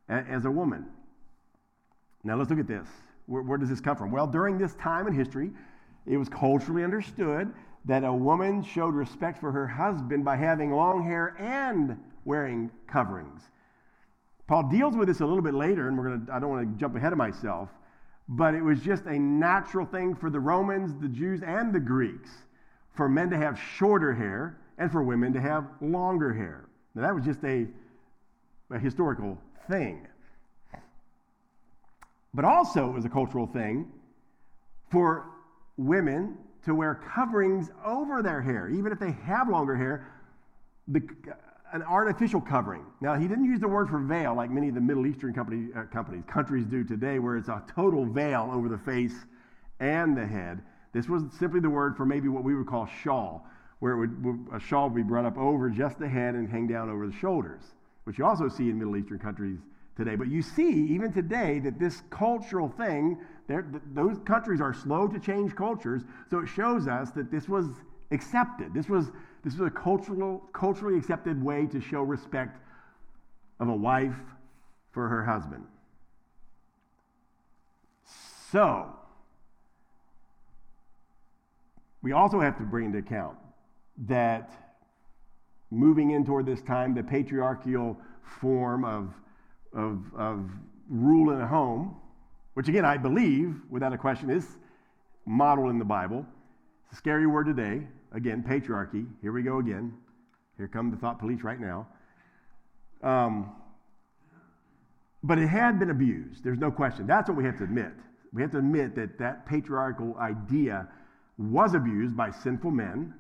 [0.09, 0.87] as a woman.
[2.25, 2.87] Now let's look at this.
[3.27, 4.11] Where, where, does this come from?
[4.11, 5.51] Well, during this time in history,
[6.07, 7.53] it was culturally understood
[7.85, 13.43] that a woman showed respect for her husband by having long hair and wearing coverings.
[14.47, 16.81] Paul deals with this a little bit later, and we're to, I don't want to
[16.81, 17.69] jump ahead of myself
[18.29, 22.31] but it was just a natural thing for the Romans, the Jews, and the Greeks
[22.95, 26.69] for men to have shorter hair and for women to have longer hair.
[26.95, 27.67] Now, that was just a,
[28.71, 29.39] a historical
[29.69, 30.07] thing.
[32.35, 33.91] But also, it was a cultural thing
[34.91, 35.27] for
[35.77, 38.69] women to wear coverings over their hair.
[38.69, 40.07] Even if they have longer hair,
[40.89, 41.01] the,
[41.73, 42.85] an artificial covering.
[43.01, 45.69] Now, he didn't use the word for veil like many of the Middle Eastern company,
[45.77, 49.15] uh, companies, countries do today, where it's a total veil over the face
[49.81, 50.63] and the head.
[50.93, 53.47] This was simply the word for maybe what we would call shawl,
[53.81, 56.91] where would, a shawl would be brought up over just the head and hang down
[56.91, 57.63] over the shoulders,
[58.05, 59.59] which you also see in Middle Eastern countries
[59.97, 60.17] today.
[60.17, 63.19] But you see, even today, that this cultural thing,
[63.93, 67.67] those countries are slow to change cultures, so it shows us that this was
[68.11, 68.73] accepted.
[68.73, 69.11] This was
[69.45, 72.59] this is a cultural, culturally accepted way to show respect
[73.61, 74.17] of a wife
[74.93, 75.65] for her husband.
[78.51, 78.93] So,
[82.03, 83.37] we also have to bring into account
[84.07, 84.53] that
[85.71, 87.97] moving in toward this time, the patriarchal
[88.41, 89.13] form of,
[89.75, 90.51] of, of
[90.89, 91.97] rule in a home,
[92.55, 94.47] which again I believe, without a question, is
[95.27, 96.25] modeled in the Bible.
[96.87, 97.87] It's a scary word today.
[98.13, 99.07] Again, patriarchy.
[99.21, 99.93] Here we go again.
[100.57, 101.87] Here come the thought police right now.
[103.03, 103.53] Um,
[105.23, 106.43] but it had been abused.
[106.43, 107.07] There's no question.
[107.07, 107.93] That's what we have to admit.
[108.33, 110.89] We have to admit that that patriarchal idea
[111.39, 113.15] was abused by sinful men.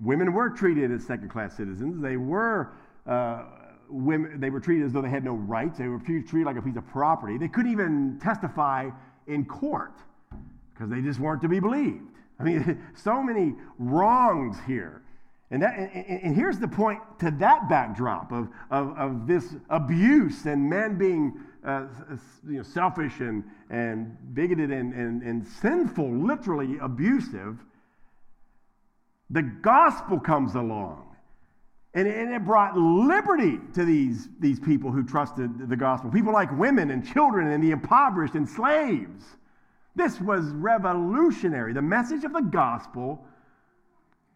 [0.00, 2.00] Women were treated as second class citizens.
[2.02, 2.72] They were.
[3.06, 3.44] Uh,
[3.88, 5.78] women, they were treated as though they had no rights.
[5.78, 7.38] They were treated like a piece of property.
[7.38, 8.90] They couldn't even testify
[9.26, 9.94] in court
[10.72, 12.07] because they just weren't to be believed.
[12.38, 15.02] I mean, so many wrongs here.
[15.50, 20.44] And, that, and, and, here's the point to that backdrop of, of, of this abuse
[20.44, 21.86] and men being uh,
[22.46, 27.58] you know, selfish and, and bigoted and, and, and sinful, literally abusive.
[29.30, 31.04] The gospel comes along.
[31.94, 36.10] And, and it brought liberty to these, these people who trusted the gospel.
[36.10, 39.24] People like women and children and the impoverished and slaves.
[39.98, 41.72] This was revolutionary.
[41.72, 43.26] The message of the gospel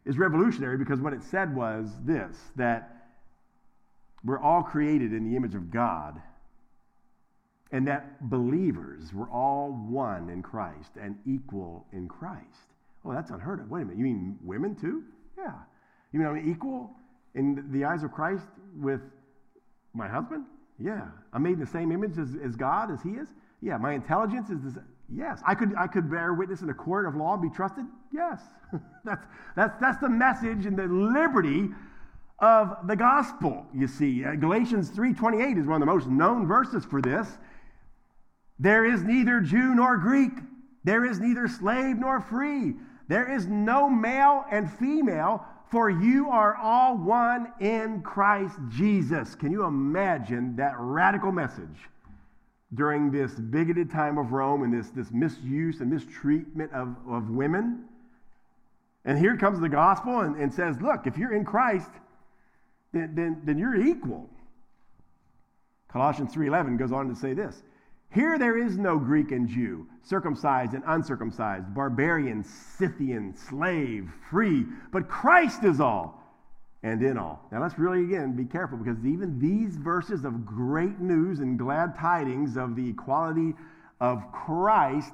[0.05, 3.07] is revolutionary because what it said was this that
[4.25, 6.20] we're all created in the image of God,
[7.70, 12.75] and that believers were all one in Christ and equal in Christ.
[13.05, 13.70] Oh, that's unheard of.
[13.70, 13.98] Wait a minute.
[13.98, 15.05] You mean women too?
[15.38, 15.53] Yeah.
[16.12, 16.90] You mean I'm equal
[17.37, 18.46] in the eyes of Christ
[18.77, 19.01] with
[19.94, 20.44] my husband?
[20.81, 21.07] Yeah.
[21.33, 23.29] I'm made in the same image as, as God, as He is?
[23.61, 23.77] Yeah.
[23.77, 25.41] My intelligence is the Yes.
[25.47, 27.85] I could, I could bear witness in a court of law and be trusted?
[28.12, 28.41] Yes.
[29.05, 31.69] that's, that's, that's the message and the liberty
[32.38, 34.25] of the gospel, you see.
[34.25, 37.29] Uh, Galatians 3.28 is one of the most known verses for this.
[38.59, 40.33] There is neither Jew nor Greek.
[40.85, 42.75] There is neither slave nor free.
[43.09, 49.35] There is no male and female, for you are all one in Christ Jesus.
[49.35, 51.88] Can you imagine that radical message
[52.75, 57.85] during this bigoted time of Rome and this, this misuse and mistreatment of, of women?
[59.05, 61.91] And here comes the gospel and, and says, look, if you're in Christ,
[62.93, 64.29] then, then, then you're equal.
[65.89, 67.63] Colossians 3.11 goes on to say this.
[68.11, 75.09] Here there is no Greek and Jew, circumcised and uncircumcised, barbarian, Scythian, slave, free, but
[75.09, 76.22] Christ is all
[76.83, 77.47] and in all.
[77.53, 81.97] Now let's really again be careful because even these verses of great news and glad
[81.97, 83.55] tidings of the equality
[84.01, 85.12] of Christ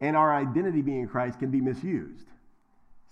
[0.00, 2.26] and our identity being Christ can be misused.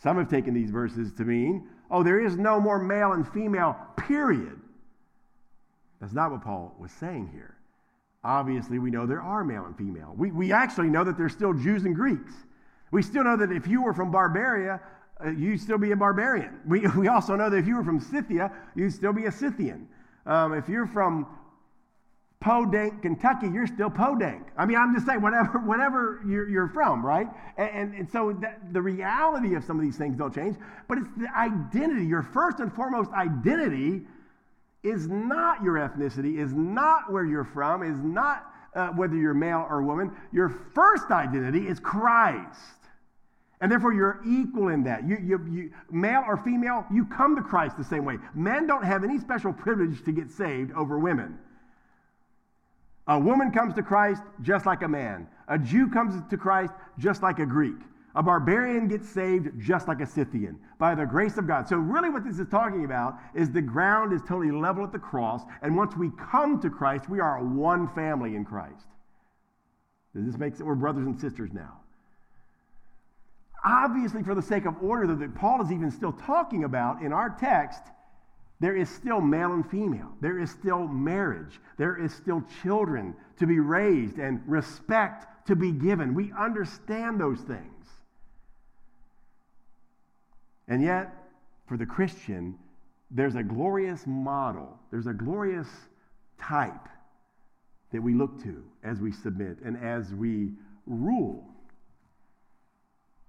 [0.03, 3.77] Some have taken these verses to mean Oh, there is no more male and female,
[3.97, 4.61] period.
[6.01, 7.57] That's not what Paul was saying here.
[8.23, 10.13] Obviously, we know there are male and female.
[10.17, 12.33] We, we actually know that there's still Jews and Greeks.
[12.91, 14.81] We still know that if you were from Barbaria,
[15.25, 16.61] uh, you'd still be a barbarian.
[16.67, 19.89] We, we also know that if you were from Scythia, you'd still be a Scythian.
[20.27, 21.27] Um, if you're from
[22.41, 24.47] Podunk, Kentucky, you're still Podunk.
[24.57, 27.27] I mean, I'm just saying, whatever, whatever you're, you're from, right?
[27.57, 30.99] And, and, and so that, the reality of some of these things don't change, but
[30.99, 32.07] it's the identity.
[32.07, 34.03] Your first and foremost identity
[34.85, 39.67] is not your ethnicity, is not where you're from, is not uh, whether you're male
[39.69, 40.13] or woman.
[40.33, 42.78] Your first identity is Christ.
[43.61, 45.07] And therefore, you're equal in that.
[45.09, 48.19] You, you, you, male or female, you come to Christ the same way.
[48.35, 51.39] Men don't have any special privilege to get saved over women.
[53.09, 55.27] A woman comes to Christ just like a man.
[55.49, 57.77] A Jew comes to Christ just like a Greek.
[58.15, 61.69] A barbarian gets saved just like a Scythian by the grace of God.
[61.69, 64.99] So, really, what this is talking about is the ground is totally level at the
[64.99, 65.43] cross.
[65.63, 68.87] And once we come to Christ, we are one family in Christ.
[70.15, 70.67] Does this make sense?
[70.67, 71.81] We're brothers and sisters now.
[73.65, 77.31] Obviously, for the sake of order that Paul is even still talking about in our
[77.31, 77.83] text,
[78.61, 80.13] there is still male and female.
[80.21, 81.61] There is still marriage.
[81.77, 86.15] There is still children to be raised and respect to be given.
[86.15, 87.87] We understand those things.
[90.67, 91.15] And yet,
[91.67, 92.59] for the Christian,
[93.11, 95.69] there's a glorious model, there's a glorious
[96.39, 96.89] type
[97.93, 100.51] that we look to as we submit and as we
[100.87, 101.48] rule.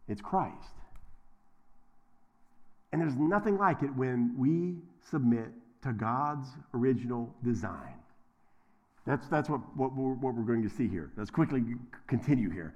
[0.09, 0.73] It's Christ.
[2.91, 4.75] And there's nothing like it when we
[5.09, 5.49] submit
[5.83, 7.93] to God's original design.
[9.05, 11.11] That's, that's what, what, we're, what we're going to see here.
[11.15, 11.63] Let's quickly
[12.07, 12.73] continue here.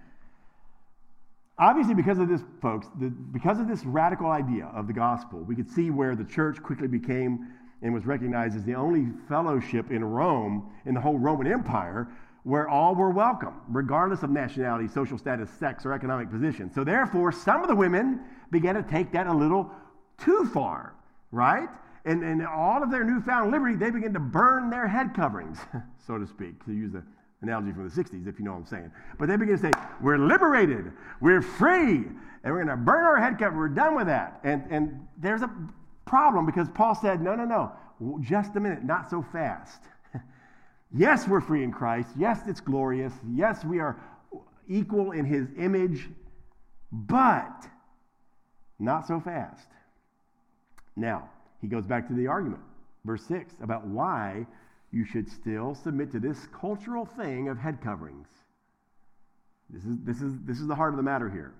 [1.60, 5.56] Obviously, because of this, folks, the, because of this radical idea of the gospel, we
[5.56, 7.48] could see where the church quickly became
[7.82, 12.08] and was recognized as the only fellowship in Rome, in the whole Roman Empire,
[12.44, 16.70] where all were welcome, regardless of nationality, social status, sex, or economic position.
[16.72, 18.20] So, therefore, some of the women
[18.52, 19.72] began to take that a little
[20.18, 20.94] too far,
[21.32, 21.70] right?
[22.06, 25.60] And, and all of their newfound liberty, they begin to burn their head coverings,
[26.06, 27.04] so to speak, to use the
[27.42, 28.92] analogy from the 60s, if you know what I'm saying.
[29.18, 32.04] But they begin to say, We're liberated, we're free,
[32.44, 33.58] and we're going to burn our head cover.
[33.58, 34.42] We're done with that.
[34.44, 35.52] And, and there's a
[36.06, 37.72] problem because Paul said, No, no, no,
[38.22, 39.84] just a minute, not so fast.
[40.94, 42.10] Yes, we're free in Christ.
[42.18, 43.14] Yes, it's glorious.
[43.34, 44.00] Yes, we are
[44.68, 46.10] equal in his image,
[46.92, 47.68] but
[48.80, 49.68] not so fast.
[50.96, 51.30] Now,
[51.62, 52.62] he goes back to the argument,
[53.06, 54.46] verse 6, about why
[54.92, 58.28] you should still submit to this cultural thing of head coverings.
[59.70, 61.54] This is, this is, this is the heart of the matter here.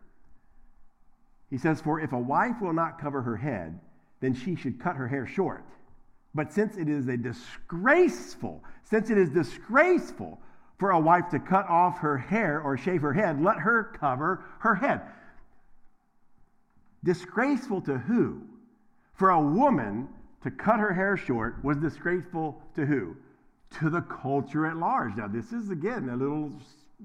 [1.50, 3.80] He says, For if a wife will not cover her head,
[4.20, 5.66] then she should cut her hair short.
[6.36, 10.40] But since it is a disgraceful, since it is disgraceful
[10.80, 14.44] for a wife to cut off her hair or shave her head, let her cover
[14.60, 15.02] her head.
[17.04, 18.42] Disgraceful to who?
[19.14, 20.10] For a woman
[20.42, 23.16] to cut her hair short was disgraceful to who?
[23.80, 25.16] To the culture at large.
[25.16, 26.52] Now, this is again a little,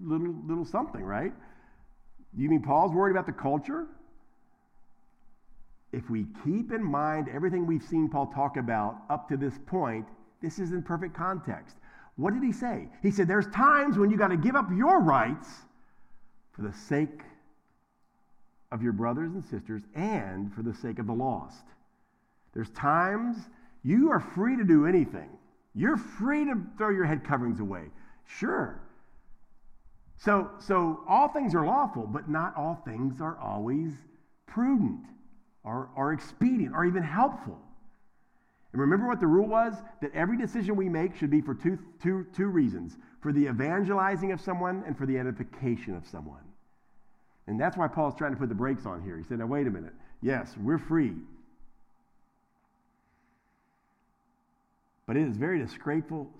[0.01, 1.33] little, little something, right?
[2.37, 3.87] You mean Paul's worried about the culture?
[5.93, 10.07] If we keep in mind everything we've seen Paul talk about up to this point,
[10.43, 11.77] this is in perfect context.
[12.17, 12.89] What did he say?
[13.03, 15.49] He said, There's times when you got to give up your rights
[16.53, 17.23] for the sake
[18.71, 21.65] of your brothers and sisters and for the sake of the lost.
[22.53, 23.37] There's times
[23.83, 25.31] you are free to do anything.
[25.75, 27.85] You're free to throw your head coverings away.
[28.27, 28.81] Sure.
[30.19, 33.93] So, so all things are lawful, but not all things are always
[34.47, 35.07] prudent
[35.69, 37.59] or, or expedient are even helpful.
[38.73, 39.75] And remember what the rule was?
[40.01, 44.33] That every decision we make should be for two, two, two reasons for the evangelizing
[44.33, 46.43] of someone and for the edification of someone.
[47.47, 49.17] And that's why Paul's trying to put the brakes on here.
[49.17, 49.93] He said, now, wait a minute.
[50.23, 51.15] Yes, we're free.
[55.07, 56.31] But it is very disgraceful,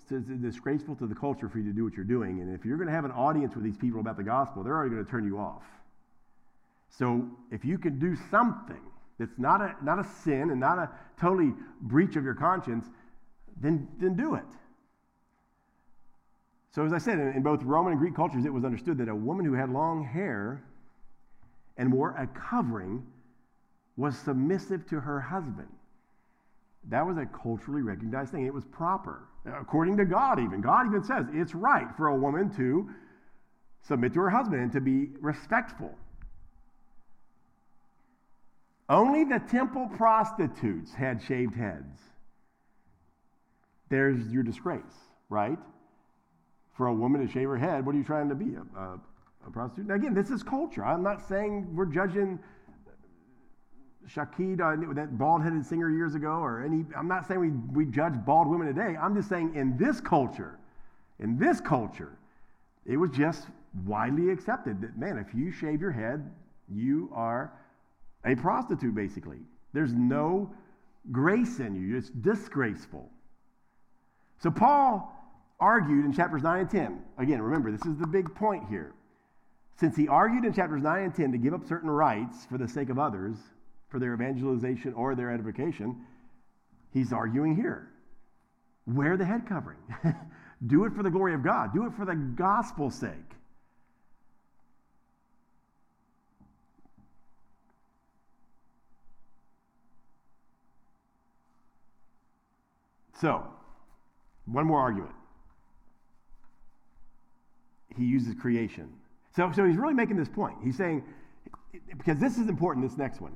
[0.41, 2.41] disgraceful to the culture for you to do what you're doing.
[2.41, 4.75] And if you're going to have an audience with these people about the gospel, they're
[4.75, 5.63] already going to turn you off.
[6.89, 8.81] So if you can do something
[9.19, 10.89] that's not a, not a sin and not a
[11.19, 12.85] totally breach of your conscience,
[13.61, 14.43] then, then do it.
[16.71, 19.09] So, as I said, in, in both Roman and Greek cultures, it was understood that
[19.09, 20.63] a woman who had long hair
[21.77, 23.05] and wore a covering
[23.97, 25.67] was submissive to her husband.
[26.89, 28.45] That was a culturally recognized thing.
[28.45, 30.61] It was proper, according to God, even.
[30.61, 32.89] God even says it's right for a woman to
[33.81, 35.93] submit to her husband and to be respectful.
[38.89, 41.99] Only the temple prostitutes had shaved heads.
[43.89, 44.81] There's your disgrace,
[45.29, 45.59] right?
[46.75, 48.55] For a woman to shave her head, what are you trying to be?
[48.55, 48.99] A, a,
[49.47, 49.87] a prostitute?
[49.87, 50.83] Now, again, this is culture.
[50.83, 52.39] I'm not saying we're judging
[54.07, 57.91] Sinead, uh, that bald headed singer years ago, or any, I'm not saying we, we
[57.91, 58.97] judge bald women today.
[58.99, 60.57] I'm just saying in this culture,
[61.19, 62.17] in this culture,
[62.85, 63.47] it was just
[63.85, 66.31] widely accepted that, man, if you shave your head,
[66.67, 67.53] you are
[68.25, 69.39] a prostitute, basically.
[69.73, 70.53] There's no
[71.11, 73.09] grace in you, it's disgraceful.
[74.39, 75.15] So Paul
[75.59, 77.01] argued in chapters 9 and 10.
[77.17, 78.93] Again, remember, this is the big point here.
[79.77, 82.67] Since he argued in chapters 9 and 10 to give up certain rights for the
[82.67, 83.37] sake of others,
[83.89, 85.95] for their evangelization or their edification,
[86.93, 87.89] he's arguing here.
[88.85, 89.79] Wear the head covering.
[90.67, 91.73] Do it for the glory of God.
[91.73, 93.28] Do it for the gospel's sake.
[103.19, 103.43] So,
[104.45, 105.13] one more argument.
[107.97, 108.89] He uses creation.
[109.35, 110.57] So, so he's really making this point.
[110.63, 111.03] He's saying,
[111.97, 113.35] because this is important, this next one.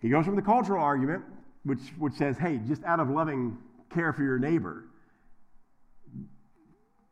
[0.00, 1.22] He goes from the cultural argument,
[1.64, 3.56] which, which says, hey, just out of loving
[3.90, 4.88] care for your neighbor,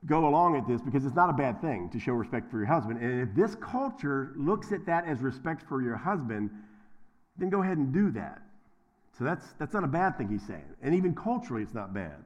[0.07, 2.67] go along with this because it's not a bad thing to show respect for your
[2.67, 3.01] husband.
[3.01, 6.51] And if this culture looks at that as respect for your husband,
[7.39, 8.43] then go ahead and do that.
[9.19, 10.65] So that's, that's not a bad thing he's saying.
[10.83, 12.17] And even culturally, it's not bad.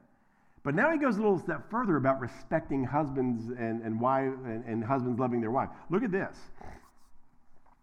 [0.65, 4.65] But now he goes a little step further about respecting husbands and, and, wife, and,
[4.65, 5.69] and husbands loving their wife.
[5.91, 6.37] Look at this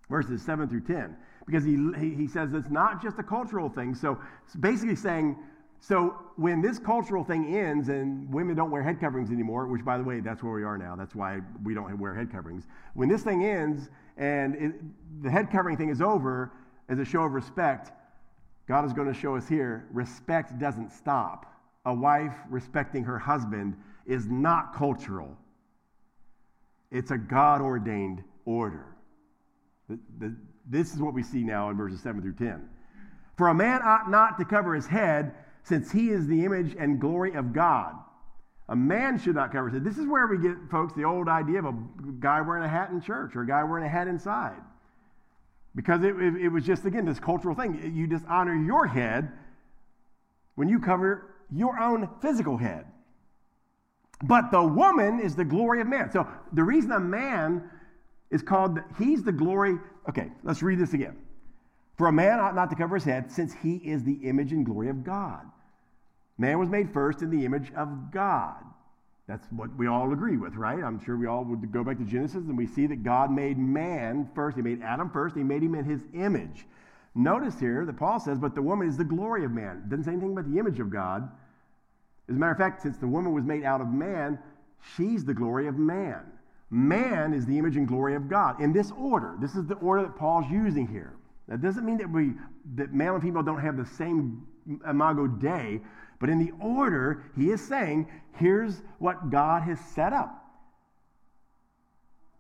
[0.10, 1.16] verses 7 through 10
[1.48, 3.96] because he, he says it's not just a cultural thing.
[3.96, 4.20] So
[4.60, 5.36] basically saying,
[5.80, 9.98] so when this cultural thing ends and women don't wear head coverings anymore, which by
[9.98, 10.96] the way, that's where we are now.
[10.96, 12.66] That's why we don't wear head coverings.
[12.94, 16.52] When this thing ends and it, the head covering thing is over,
[16.90, 17.92] as a show of respect,
[18.68, 21.46] God is going to show us here respect doesn't stop.
[21.86, 25.38] A wife respecting her husband is not cultural,
[26.92, 28.86] it's a God ordained order.
[29.90, 30.36] The, the,
[30.68, 32.68] this is what we see now in verses 7 through 10.
[33.38, 37.00] For a man ought not to cover his head, since he is the image and
[37.00, 37.96] glory of God.
[38.70, 39.84] A man should not cover his head.
[39.84, 41.76] This is where we get, folks, the old idea of a
[42.20, 44.62] guy wearing a hat in church or a guy wearing a hat inside.
[45.76, 47.94] Because it, it, it was just, again, this cultural thing.
[47.96, 49.32] You dishonor your head
[50.56, 52.86] when you cover your own physical head.
[54.24, 56.12] But the woman is the glory of man.
[56.12, 57.70] So the reason a man
[58.32, 59.78] is called, he's the glory.
[60.10, 61.18] Okay, let's read this again.
[61.98, 64.66] For a man ought not to cover his head, since he is the image and
[64.66, 65.42] glory of God.
[66.38, 68.64] Man was made first in the image of God.
[69.28, 70.84] That's what we all agree with, right?
[70.84, 73.58] I'm sure we all would go back to Genesis and we see that God made
[73.58, 74.56] man first.
[74.56, 75.36] He made Adam first.
[75.36, 76.66] He made him in his image.
[77.16, 79.86] Notice here that Paul says, but the woman is the glory of man.
[79.88, 81.30] Doesn't say anything about the image of God.
[82.30, 84.38] As a matter of fact, since the woman was made out of man,
[84.96, 86.22] she's the glory of man.
[86.70, 88.60] Man is the image and glory of God.
[88.62, 91.14] In this order, this is the order that Paul's using here.
[91.48, 92.34] That doesn't mean that we
[92.76, 94.46] that male and female don't have the same
[94.90, 95.80] imago Dei,
[96.20, 100.42] but in the order, he is saying, here's what God has set up.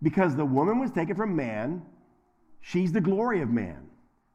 [0.02, 1.82] Because the woman was taken from man,
[2.62, 3.88] she's the glory of man.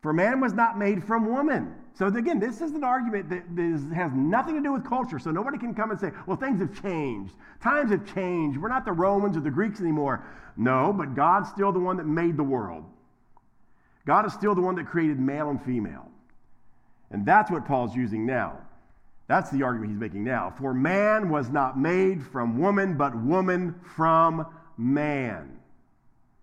[0.03, 1.75] For man was not made from woman.
[1.95, 5.19] So again, this is an argument that is, has nothing to do with culture.
[5.19, 7.35] So nobody can come and say, well, things have changed.
[7.63, 8.59] Times have changed.
[8.59, 10.25] We're not the Romans or the Greeks anymore.
[10.57, 12.85] No, but God's still the one that made the world.
[14.07, 16.09] God is still the one that created male and female.
[17.11, 18.59] And that's what Paul's using now.
[19.31, 20.53] That's the argument he's making now.
[20.59, 24.45] For man was not made from woman, but woman from
[24.77, 25.57] man.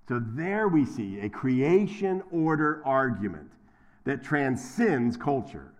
[0.07, 3.51] So there we see a creation order argument
[4.05, 5.73] that transcends culture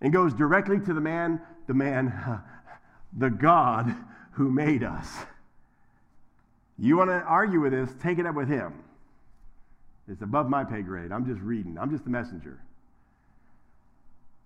[0.00, 2.40] and goes directly to the man, the man,
[3.18, 3.92] the God
[4.34, 5.08] who made us.
[6.78, 8.74] You want to argue with this, take it up with him.
[10.06, 11.10] It's above my pay grade.
[11.10, 12.60] I'm just reading, I'm just the messenger.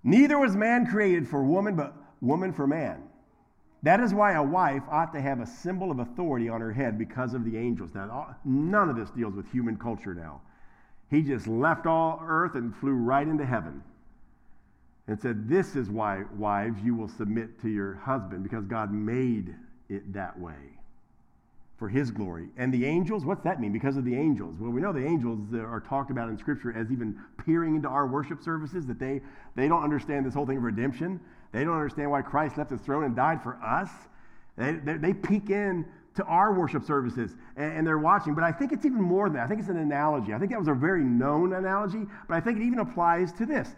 [0.04, 3.02] Neither was man created for woman, but woman for man.
[3.82, 6.98] That is why a wife ought to have a symbol of authority on her head
[6.98, 7.94] because of the angels.
[7.94, 10.40] Now, none of this deals with human culture now.
[11.10, 13.82] He just left all earth and flew right into heaven
[15.06, 19.54] and said, This is why, wives, you will submit to your husband because God made
[19.88, 20.74] it that way
[21.76, 22.48] for his glory.
[22.56, 23.72] And the angels, what's that mean?
[23.72, 24.56] Because of the angels.
[24.60, 28.06] Well, we know the angels are talked about in Scripture as even peering into our
[28.06, 29.20] worship services, that they,
[29.56, 31.20] they don't understand this whole thing of redemption.
[31.52, 33.90] They don't understand why Christ left his throne and died for us.
[34.56, 38.36] They, they, they peek in to our worship services and, and, they're watching.
[38.36, 39.44] But I think it's even more than that.
[39.44, 40.32] I think it's an analogy.
[40.32, 43.46] I think that was a very known analogy, but I think it even applies to
[43.46, 43.74] this.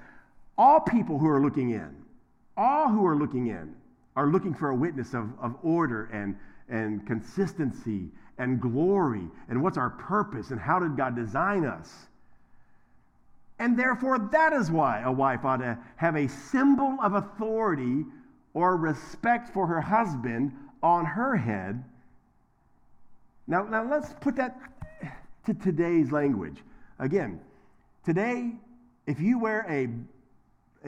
[0.59, 1.97] All people who are looking in,
[2.59, 3.75] all who are looking in,
[4.17, 6.37] are looking for a witness of, of order and
[6.69, 11.91] and consistency and glory and what's our purpose and how did God design us.
[13.59, 18.05] And therefore, that is why a wife ought to have a symbol of authority
[18.53, 20.53] or respect for her husband
[20.83, 21.83] on her head.
[23.47, 24.59] Now, now let's put that
[25.47, 26.59] to today's language.
[26.99, 27.41] Again,
[28.05, 28.53] today,
[29.07, 29.85] if you wear a,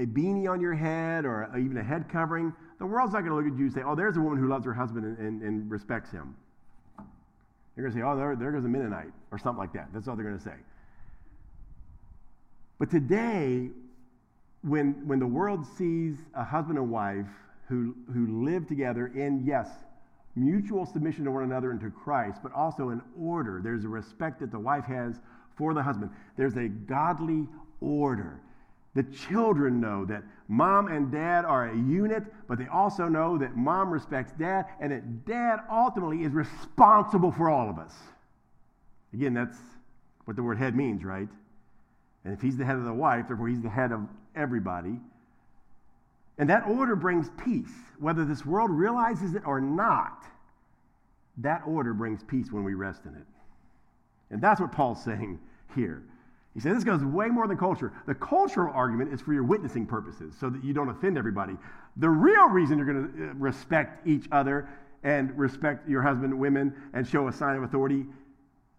[0.01, 3.37] a beanie on your head or even a head covering, the world's not going to
[3.37, 5.43] look at you and say, oh, there's a woman who loves her husband and, and,
[5.43, 6.37] and respects him.
[7.74, 9.89] They're going to say, oh, there, there goes a Mennonite or something like that.
[9.93, 10.57] That's all they're going to say.
[12.79, 13.70] But today,
[14.62, 17.26] when, when the world sees a husband and wife
[17.68, 19.68] who, who live together in, yes,
[20.37, 24.41] mutual submission to one another and to Christ, but also in order, there's a respect
[24.41, 25.16] that the wife has
[25.57, 26.11] for the husband.
[26.37, 27.47] There's a godly
[27.81, 28.41] order.
[28.95, 33.57] The children know that mom and dad are a unit, but they also know that
[33.57, 37.95] mom respects dad and that dad ultimately is responsible for all of us.
[39.12, 39.59] Again, that's
[40.24, 41.28] what the word head means, right?
[42.24, 44.99] And if he's the head of the wife, therefore he's the head of everybody.
[46.39, 50.24] And that order brings peace, whether this world realizes it or not.
[51.39, 53.26] That order brings peace when we rest in it.
[54.30, 55.39] And that's what Paul's saying
[55.74, 56.03] here.
[56.59, 57.92] He said this goes way more than culture.
[58.09, 61.52] The cultural argument is for your witnessing purposes so that you don't offend everybody.
[61.98, 64.68] The real reason you're going to uh, respect each other
[65.04, 68.06] and respect your husband, and women, and show a sign of authority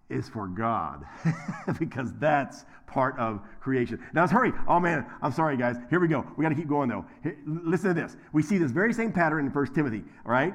[0.10, 1.06] is for God
[1.80, 4.04] because that's part of creation.
[4.12, 4.52] Now let's hurry.
[4.68, 5.78] Oh man, I'm sorry guys.
[5.90, 6.28] Here we go.
[6.36, 7.06] We got to keep going though.
[7.46, 8.18] Listen to this.
[8.34, 10.54] We see this very same pattern in 1 Timothy, all right?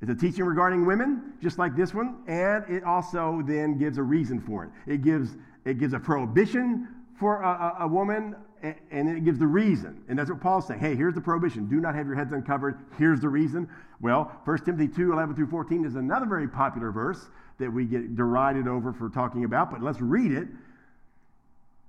[0.00, 4.02] It's a teaching regarding women, just like this one, and it also then gives a
[4.02, 4.70] reason for it.
[4.86, 6.88] It gives it gives a prohibition
[7.18, 10.02] for a, a, a woman, and it gives the reason.
[10.08, 10.80] And that's what Paul's saying.
[10.80, 11.68] Hey, here's the prohibition.
[11.68, 12.78] Do not have your heads uncovered.
[12.96, 13.68] Here's the reason.
[14.00, 17.28] Well, 1 Timothy 2 11 through 14 is another very popular verse
[17.58, 20.48] that we get derided over for talking about, but let's read it.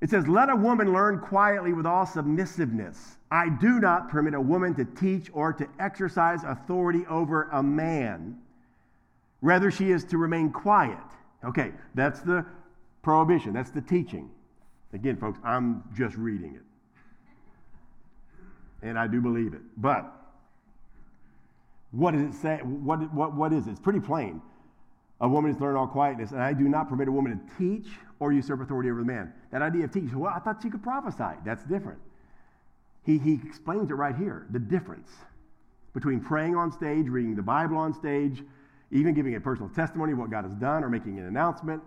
[0.01, 3.17] It says, Let a woman learn quietly with all submissiveness.
[3.31, 8.39] I do not permit a woman to teach or to exercise authority over a man.
[9.41, 10.97] Rather, she is to remain quiet.
[11.45, 12.45] Okay, that's the
[13.01, 13.53] prohibition.
[13.53, 14.29] That's the teaching.
[14.93, 16.63] Again, folks, I'm just reading it.
[18.81, 19.61] And I do believe it.
[19.77, 20.11] But
[21.91, 22.57] what does it say?
[22.63, 23.71] What, what, what is it?
[23.71, 24.41] It's pretty plain.
[25.21, 27.87] A woman is learned all quietness, and I do not permit a woman to teach
[28.19, 29.33] or usurp authority over the man.
[29.51, 31.37] That idea of teach, well, I thought she could prophesy.
[31.45, 31.99] That's different.
[33.03, 35.09] He, he explains it right here the difference
[35.93, 38.43] between praying on stage, reading the Bible on stage,
[38.91, 41.81] even giving a personal testimony of what God has done, or making an announcement.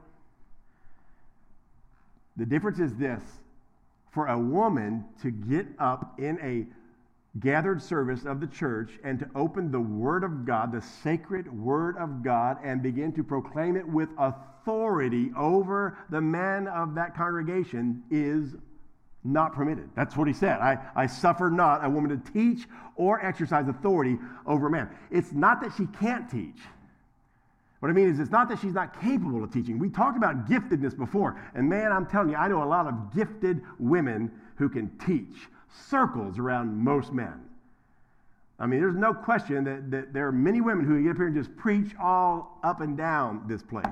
[2.37, 3.23] The difference is this
[4.13, 6.67] for a woman to get up in a
[7.41, 11.97] gathered service of the church and to open the Word of God, the sacred Word
[11.97, 18.03] of God, and begin to proclaim it with authority over the men of that congregation
[18.11, 18.55] is
[19.25, 19.89] not permitted.
[19.95, 20.59] That's what he said.
[20.61, 22.67] I, I suffer not a woman to teach
[22.97, 24.91] or exercise authority over a man.
[25.11, 26.59] It's not that she can't teach.
[27.81, 29.79] What I mean is, it's not that she's not capable of teaching.
[29.79, 31.41] We talked about giftedness before.
[31.55, 35.49] And man, I'm telling you, I know a lot of gifted women who can teach
[35.73, 37.41] circles around most men.
[38.59, 41.27] I mean, there's no question that, that there are many women who get up here
[41.27, 43.85] and just preach all up and down this place,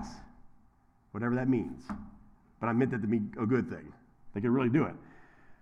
[1.13, 1.83] whatever that means.
[2.61, 3.93] but I meant that to be a good thing.
[4.35, 4.95] They could really do it.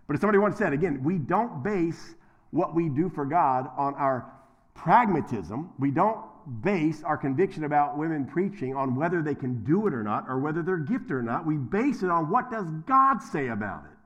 [0.06, 2.14] But as somebody once said, again, we don't base
[2.50, 4.30] what we do for God on our
[4.74, 5.70] pragmatism.
[5.78, 6.18] We don't
[6.62, 10.38] base our conviction about women preaching on whether they can do it or not or
[10.38, 11.46] whether they're gifted or not.
[11.46, 13.97] We base it on what does God say about it?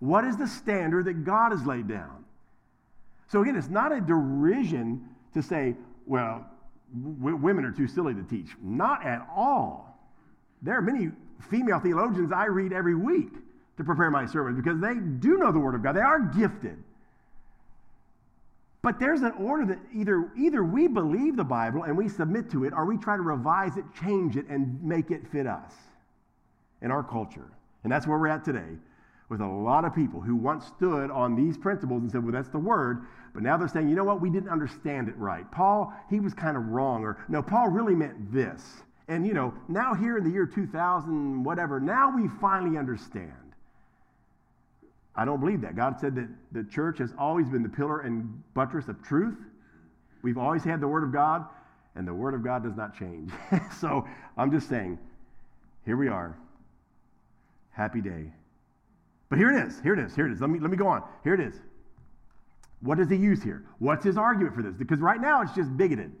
[0.00, 2.24] What is the standard that God has laid down?
[3.28, 5.74] So again, it's not a derision to say,
[6.06, 6.46] well,
[7.18, 8.50] w- women are too silly to teach.
[8.62, 9.98] Not at all.
[10.62, 11.10] There are many
[11.50, 13.30] female theologians I read every week
[13.76, 15.94] to prepare my sermons because they do know the Word of God.
[15.94, 16.82] They are gifted.
[18.82, 22.64] But there's an order that either, either we believe the Bible and we submit to
[22.64, 25.72] it, or we try to revise it, change it, and make it fit us
[26.80, 27.50] in our culture.
[27.82, 28.78] And that's where we're at today
[29.28, 32.48] with a lot of people who once stood on these principles and said, well, that's
[32.48, 33.02] the word.
[33.34, 35.50] But now they're saying, you know what, we didn't understand it right.
[35.52, 37.04] Paul, he was kind of wrong.
[37.04, 38.62] Or, no, Paul really meant this.
[39.06, 43.32] And, you know, now here in the year 2000, whatever, now we finally understand.
[45.14, 45.76] I don't believe that.
[45.76, 49.36] God said that the church has always been the pillar and buttress of truth.
[50.22, 51.44] We've always had the Word of God,
[51.96, 53.30] and the Word of God does not change.
[53.80, 54.06] so
[54.36, 54.98] I'm just saying,
[55.84, 56.36] here we are.
[57.70, 58.30] Happy day.
[59.28, 59.80] But here it is.
[59.80, 60.14] Here it is.
[60.14, 60.40] Here it is.
[60.40, 61.02] Let me, let me go on.
[61.24, 61.54] Here it is.
[62.80, 63.64] What does he use here?
[63.78, 64.74] What's his argument for this?
[64.74, 66.12] Because right now it's just bigoted.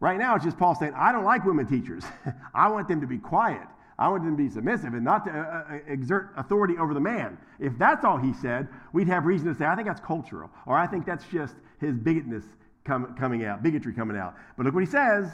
[0.00, 2.04] Right now it's just Paul saying, I don't like women teachers.
[2.54, 3.66] I want them to be quiet.
[3.98, 7.00] I want them to be submissive and not to uh, uh, exert authority over the
[7.00, 7.38] man.
[7.60, 10.76] If that's all he said, we'd have reason to say, I think that's cultural, or
[10.76, 12.44] I think that's just his bigotness
[12.84, 14.34] com- coming out, bigotry coming out.
[14.56, 15.30] But look what he says.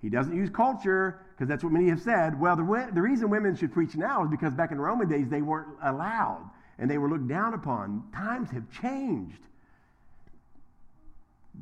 [0.00, 2.38] He doesn't use culture because that's what many have said.
[2.38, 5.42] Well, the, the reason women should preach now is because back in Roman days they
[5.42, 6.48] weren't allowed
[6.78, 8.04] and they were looked down upon.
[8.14, 9.40] Times have changed.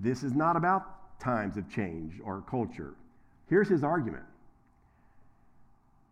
[0.00, 2.94] This is not about times of change or culture.
[3.48, 4.24] Here's his argument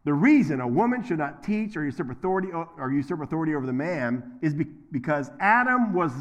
[0.06, 3.72] the reason a woman should not teach or usurp authority or usurp authority over the
[3.72, 6.12] man is be- because Adam was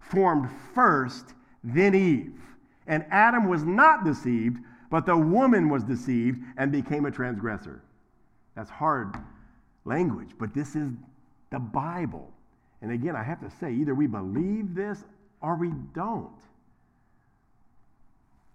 [0.00, 2.40] formed first, then Eve.
[2.86, 4.60] And Adam was not deceived,
[4.94, 7.82] but the woman was deceived and became a transgressor.
[8.54, 9.16] That's hard
[9.84, 10.88] language, but this is
[11.50, 12.30] the Bible.
[12.80, 15.02] And again, I have to say, either we believe this
[15.42, 16.38] or we don't.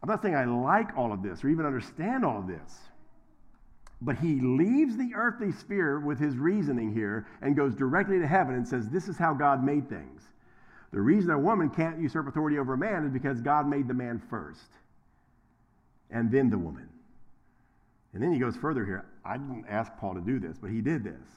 [0.02, 2.74] I'm not saying I like all of this or even understand all of this.
[4.00, 8.56] But he leaves the earthly sphere with his reasoning here and goes directly to heaven
[8.56, 10.22] and says, This is how God made things.
[10.94, 13.94] The reason a woman can't usurp authority over a man is because God made the
[13.94, 14.79] man first
[16.12, 16.90] and then the woman.
[18.14, 19.06] And then he goes further here.
[19.24, 21.28] I didn't ask Paul to do this, but he did this.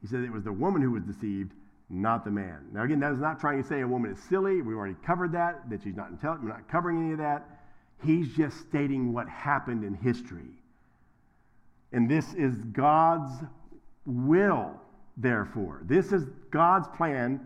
[0.00, 1.52] He said it was the woman who was deceived,
[1.90, 2.68] not the man.
[2.72, 4.62] Now, again, that is not trying to say a woman is silly.
[4.62, 6.44] We already covered that, that she's not intelligent.
[6.44, 7.44] We're not covering any of that.
[8.04, 10.62] He's just stating what happened in history.
[11.92, 13.32] And this is God's
[14.06, 14.74] will,
[15.16, 15.80] therefore.
[15.84, 17.40] This is God's plan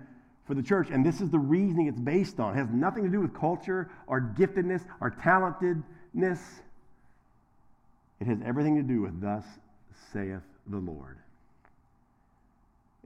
[0.46, 2.54] for the church, and this is the reasoning it's based on.
[2.54, 5.10] It has nothing to do with culture or giftedness or
[6.16, 6.40] talentedness.
[8.20, 9.44] It has everything to do with, Thus
[10.12, 11.18] saith the Lord.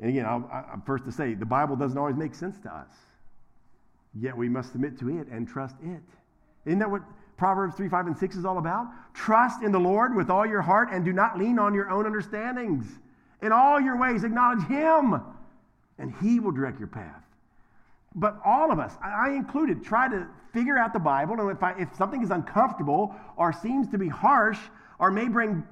[0.01, 2.91] And again, i am first to say, the Bible doesn't always make sense to us.
[4.15, 6.03] Yet we must submit to it and trust it.
[6.67, 7.03] Isn't that what
[7.37, 8.87] Proverbs 3, 5, and 6 is all about.
[9.15, 12.07] Trust in the Lord with all your heart and do not lean on your own
[12.07, 12.87] understandings.
[13.43, 15.21] In all your ways, acknowledge Him,
[15.99, 17.26] and He will direct your path.
[18.17, 21.73] But all of us, I included, try to figure out the Bible, and if, I,
[21.79, 24.59] if something is uncomfortable or seems to be harsh
[24.99, 25.62] or may bring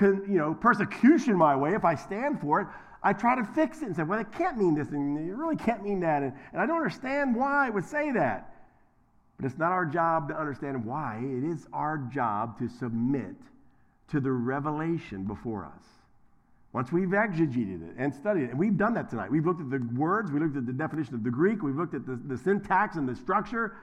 [0.00, 2.66] you know, persecution my way if I stand for it,
[3.02, 5.56] I try to fix it and say, well, it can't mean this, and it really
[5.56, 8.50] can't mean that, and, and I don't understand why it would say that.
[9.38, 11.20] But it's not our job to understand why.
[11.22, 13.34] It is our job to submit
[14.08, 15.82] to the revelation before us.
[16.74, 19.30] Once we've exegeted it and studied it, and we've done that tonight.
[19.30, 21.94] We've looked at the words, we looked at the definition of the Greek, we've looked
[21.94, 23.76] at the, the syntax and the structure,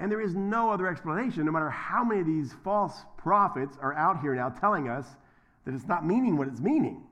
[0.00, 3.94] and there is no other explanation, no matter how many of these false prophets are
[3.94, 5.06] out here now telling us
[5.64, 7.04] that it's not meaning what it's meaning.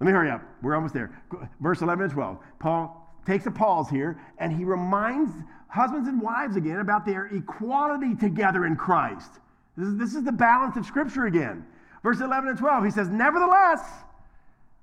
[0.00, 0.42] Let me hurry up.
[0.62, 1.12] We're almost there.
[1.60, 2.38] Verse 11 and 12.
[2.60, 5.32] Paul takes a pause here, and he reminds
[5.68, 9.32] husbands and wives again about their equality together in Christ.
[9.76, 11.66] This is, this is the balance of Scripture again.
[12.02, 13.80] Verse 11 and 12, he says, Nevertheless,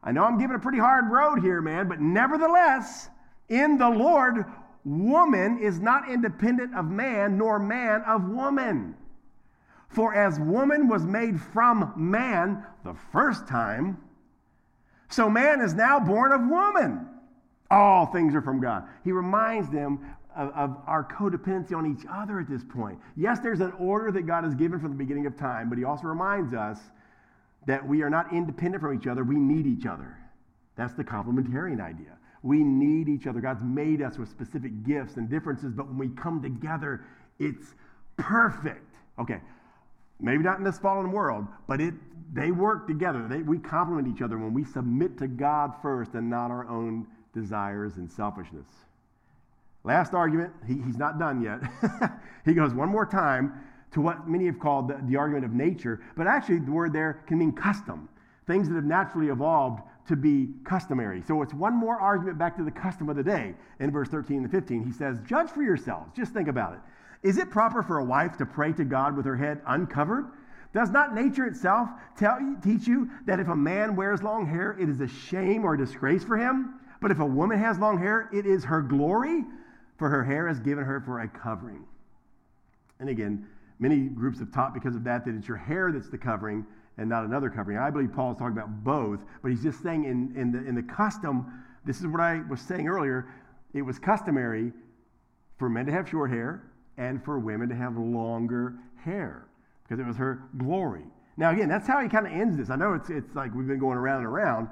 [0.02, 3.10] I know I'm giving a pretty hard road here, man, but nevertheless,
[3.50, 4.46] in the Lord,
[4.86, 8.96] woman is not independent of man, nor man of woman.
[9.90, 13.98] For as woman was made from man the first time,
[15.10, 17.08] so man is now born of woman.
[17.72, 18.84] All things are from God.
[19.04, 20.00] He reminds them
[20.36, 23.00] of, of, our codependency on each other at this point.
[23.16, 25.84] Yes, there's an order that God has given from the beginning of time, but He
[25.84, 26.80] also reminds us
[27.66, 30.18] that we are not independent from each other, we need each other.
[30.76, 32.18] That's the complementarian idea.
[32.42, 33.42] We need each other.
[33.42, 37.04] God's made us with specific gifts and differences, but when we come together,
[37.38, 37.76] it's
[38.18, 38.96] perfect.
[39.20, 39.42] Okay,
[40.22, 41.94] maybe not in this fallen world, but it
[42.32, 43.28] they work together.
[43.28, 47.08] They, we complement each other when we submit to God first and not our own
[47.34, 48.68] desires and selfishness.
[49.84, 51.60] Last argument, he, he's not done yet.
[52.46, 53.54] he goes one more time
[53.92, 57.24] to what many have called the, the argument of nature, but actually the word there
[57.28, 58.08] can mean custom,
[58.48, 61.22] things that have naturally evolved to be customary.
[61.28, 63.54] So it's one more argument back to the custom of the day.
[63.80, 66.12] In verse 13 and 15, he says, Judge for yourselves.
[66.16, 66.80] Just think about it.
[67.22, 70.26] Is it proper for a wife to pray to God with her head uncovered?
[70.74, 74.88] Does not nature itself tell teach you that if a man wears long hair, it
[74.88, 76.76] is a shame or a disgrace for him?
[77.02, 79.46] But if a woman has long hair, it is her glory,
[79.98, 81.86] for her hair is given her for a covering.
[83.00, 83.48] And again,
[83.80, 86.66] many groups have taught because of that that it's your hair that's the covering
[86.98, 87.78] and not another covering.
[87.78, 90.76] I believe Paul is talking about both, but he's just saying in, in, the, in
[90.76, 93.28] the custom, this is what I was saying earlier,
[93.74, 94.74] it was customary
[95.58, 96.64] for men to have short hair
[96.98, 99.48] and for women to have longer hair
[99.84, 101.06] because it was her glory.
[101.38, 102.70] Now, again, that's how he kind of ends this.
[102.70, 104.68] I know it's, it's like we've been going around and around,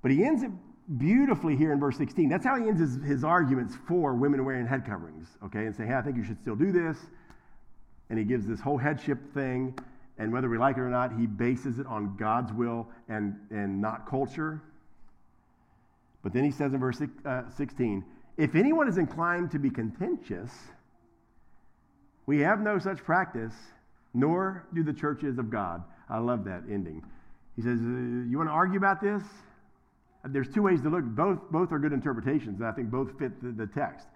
[0.00, 0.50] but he ends it
[0.98, 2.30] beautifully here in verse 16.
[2.30, 5.84] That's how he ends his, his arguments for women wearing head coverings, okay, and say,
[5.84, 6.96] hey, I think you should still do this.
[8.10, 9.76] And he gives this whole headship thing,
[10.18, 13.80] and whether we like it or not, he bases it on God's will and, and
[13.80, 14.62] not culture.
[16.22, 18.04] But then he says in verse uh, 16,
[18.36, 20.50] if anyone is inclined to be contentious,
[22.26, 23.54] we have no such practice,
[24.12, 25.82] nor do the churches of God.
[26.08, 27.04] I love that ending.
[27.54, 29.22] He says, uh, You want to argue about this?
[30.24, 31.04] There's two ways to look.
[31.04, 34.08] Both, both are good interpretations, and I think both fit the, the text.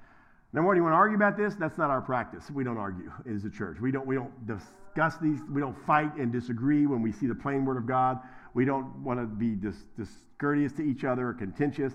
[0.53, 1.55] Number one, do you want to argue about this?
[1.55, 2.51] That's not our practice.
[2.51, 3.79] We don't argue as a church.
[3.81, 5.39] We don't, we don't discuss these.
[5.51, 8.19] We don't fight and disagree when we see the plain word of God.
[8.55, 11.95] We don't want to be dis- discourteous to each other or contentious.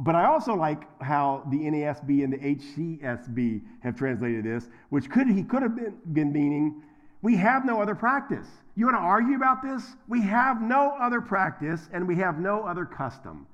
[0.00, 5.28] But I also like how the NASB and the HCSB have translated this, which could
[5.28, 6.82] he could have been, been meaning,
[7.20, 8.46] we have no other practice.
[8.76, 9.82] You want to argue about this?
[10.06, 13.46] We have no other practice and we have no other custom,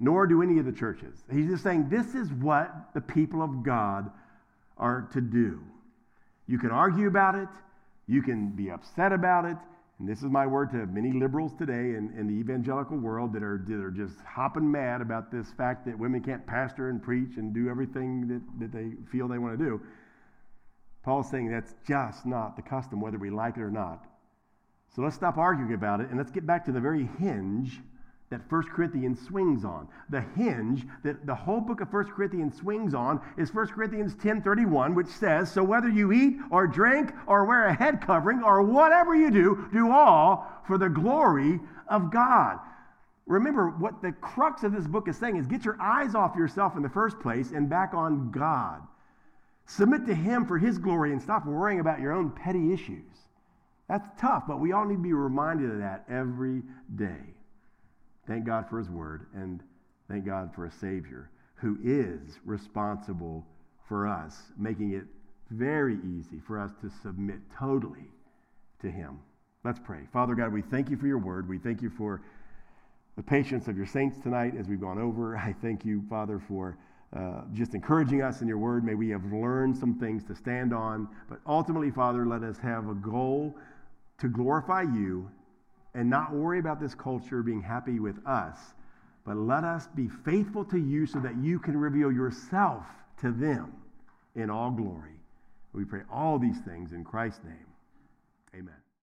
[0.00, 1.24] nor do any of the churches.
[1.32, 4.10] He's just saying this is what the people of God
[4.76, 5.60] are to do.
[6.46, 7.48] You can argue about it,
[8.06, 9.56] you can be upset about it,
[9.98, 13.42] and this is my word to many liberals today in, in the evangelical world that
[13.42, 17.36] are, that are just hopping mad about this fact that women can't pastor and preach
[17.36, 19.80] and do everything that, that they feel they want to do.
[21.04, 24.04] Paul's saying that's just not the custom, whether we like it or not.
[24.96, 27.80] So let's stop arguing about it and let's get back to the very hinge
[28.34, 29.86] that 1 Corinthians swings on.
[30.10, 34.96] The hinge that the whole book of 1 Corinthians swings on is 1 Corinthians 10:31,
[34.96, 39.14] which says, "So whether you eat or drink or wear a head covering or whatever
[39.14, 42.58] you do, do all for the glory of God."
[43.26, 46.76] Remember what the crux of this book is saying is get your eyes off yourself
[46.76, 48.82] in the first place and back on God.
[49.66, 53.28] Submit to him for his glory and stop worrying about your own petty issues.
[53.88, 56.64] That's tough, but we all need to be reminded of that every
[56.96, 57.33] day.
[58.26, 59.62] Thank God for his word and
[60.08, 63.46] thank God for a Savior who is responsible
[63.88, 65.04] for us, making it
[65.50, 68.10] very easy for us to submit totally
[68.80, 69.20] to him.
[69.62, 70.00] Let's pray.
[70.12, 71.48] Father God, we thank you for your word.
[71.48, 72.22] We thank you for
[73.16, 75.36] the patience of your saints tonight as we've gone over.
[75.36, 76.76] I thank you, Father, for
[77.16, 78.84] uh, just encouraging us in your word.
[78.84, 81.08] May we have learned some things to stand on.
[81.28, 83.56] But ultimately, Father, let us have a goal
[84.18, 85.30] to glorify you
[85.94, 88.56] and not worry about this culture being happy with us,
[89.24, 92.84] but let us be faithful to you so that you can reveal yourself
[93.20, 93.72] to them
[94.34, 95.12] in all glory.
[95.72, 97.66] We pray all these things in Christ's name.
[98.54, 98.83] Amen.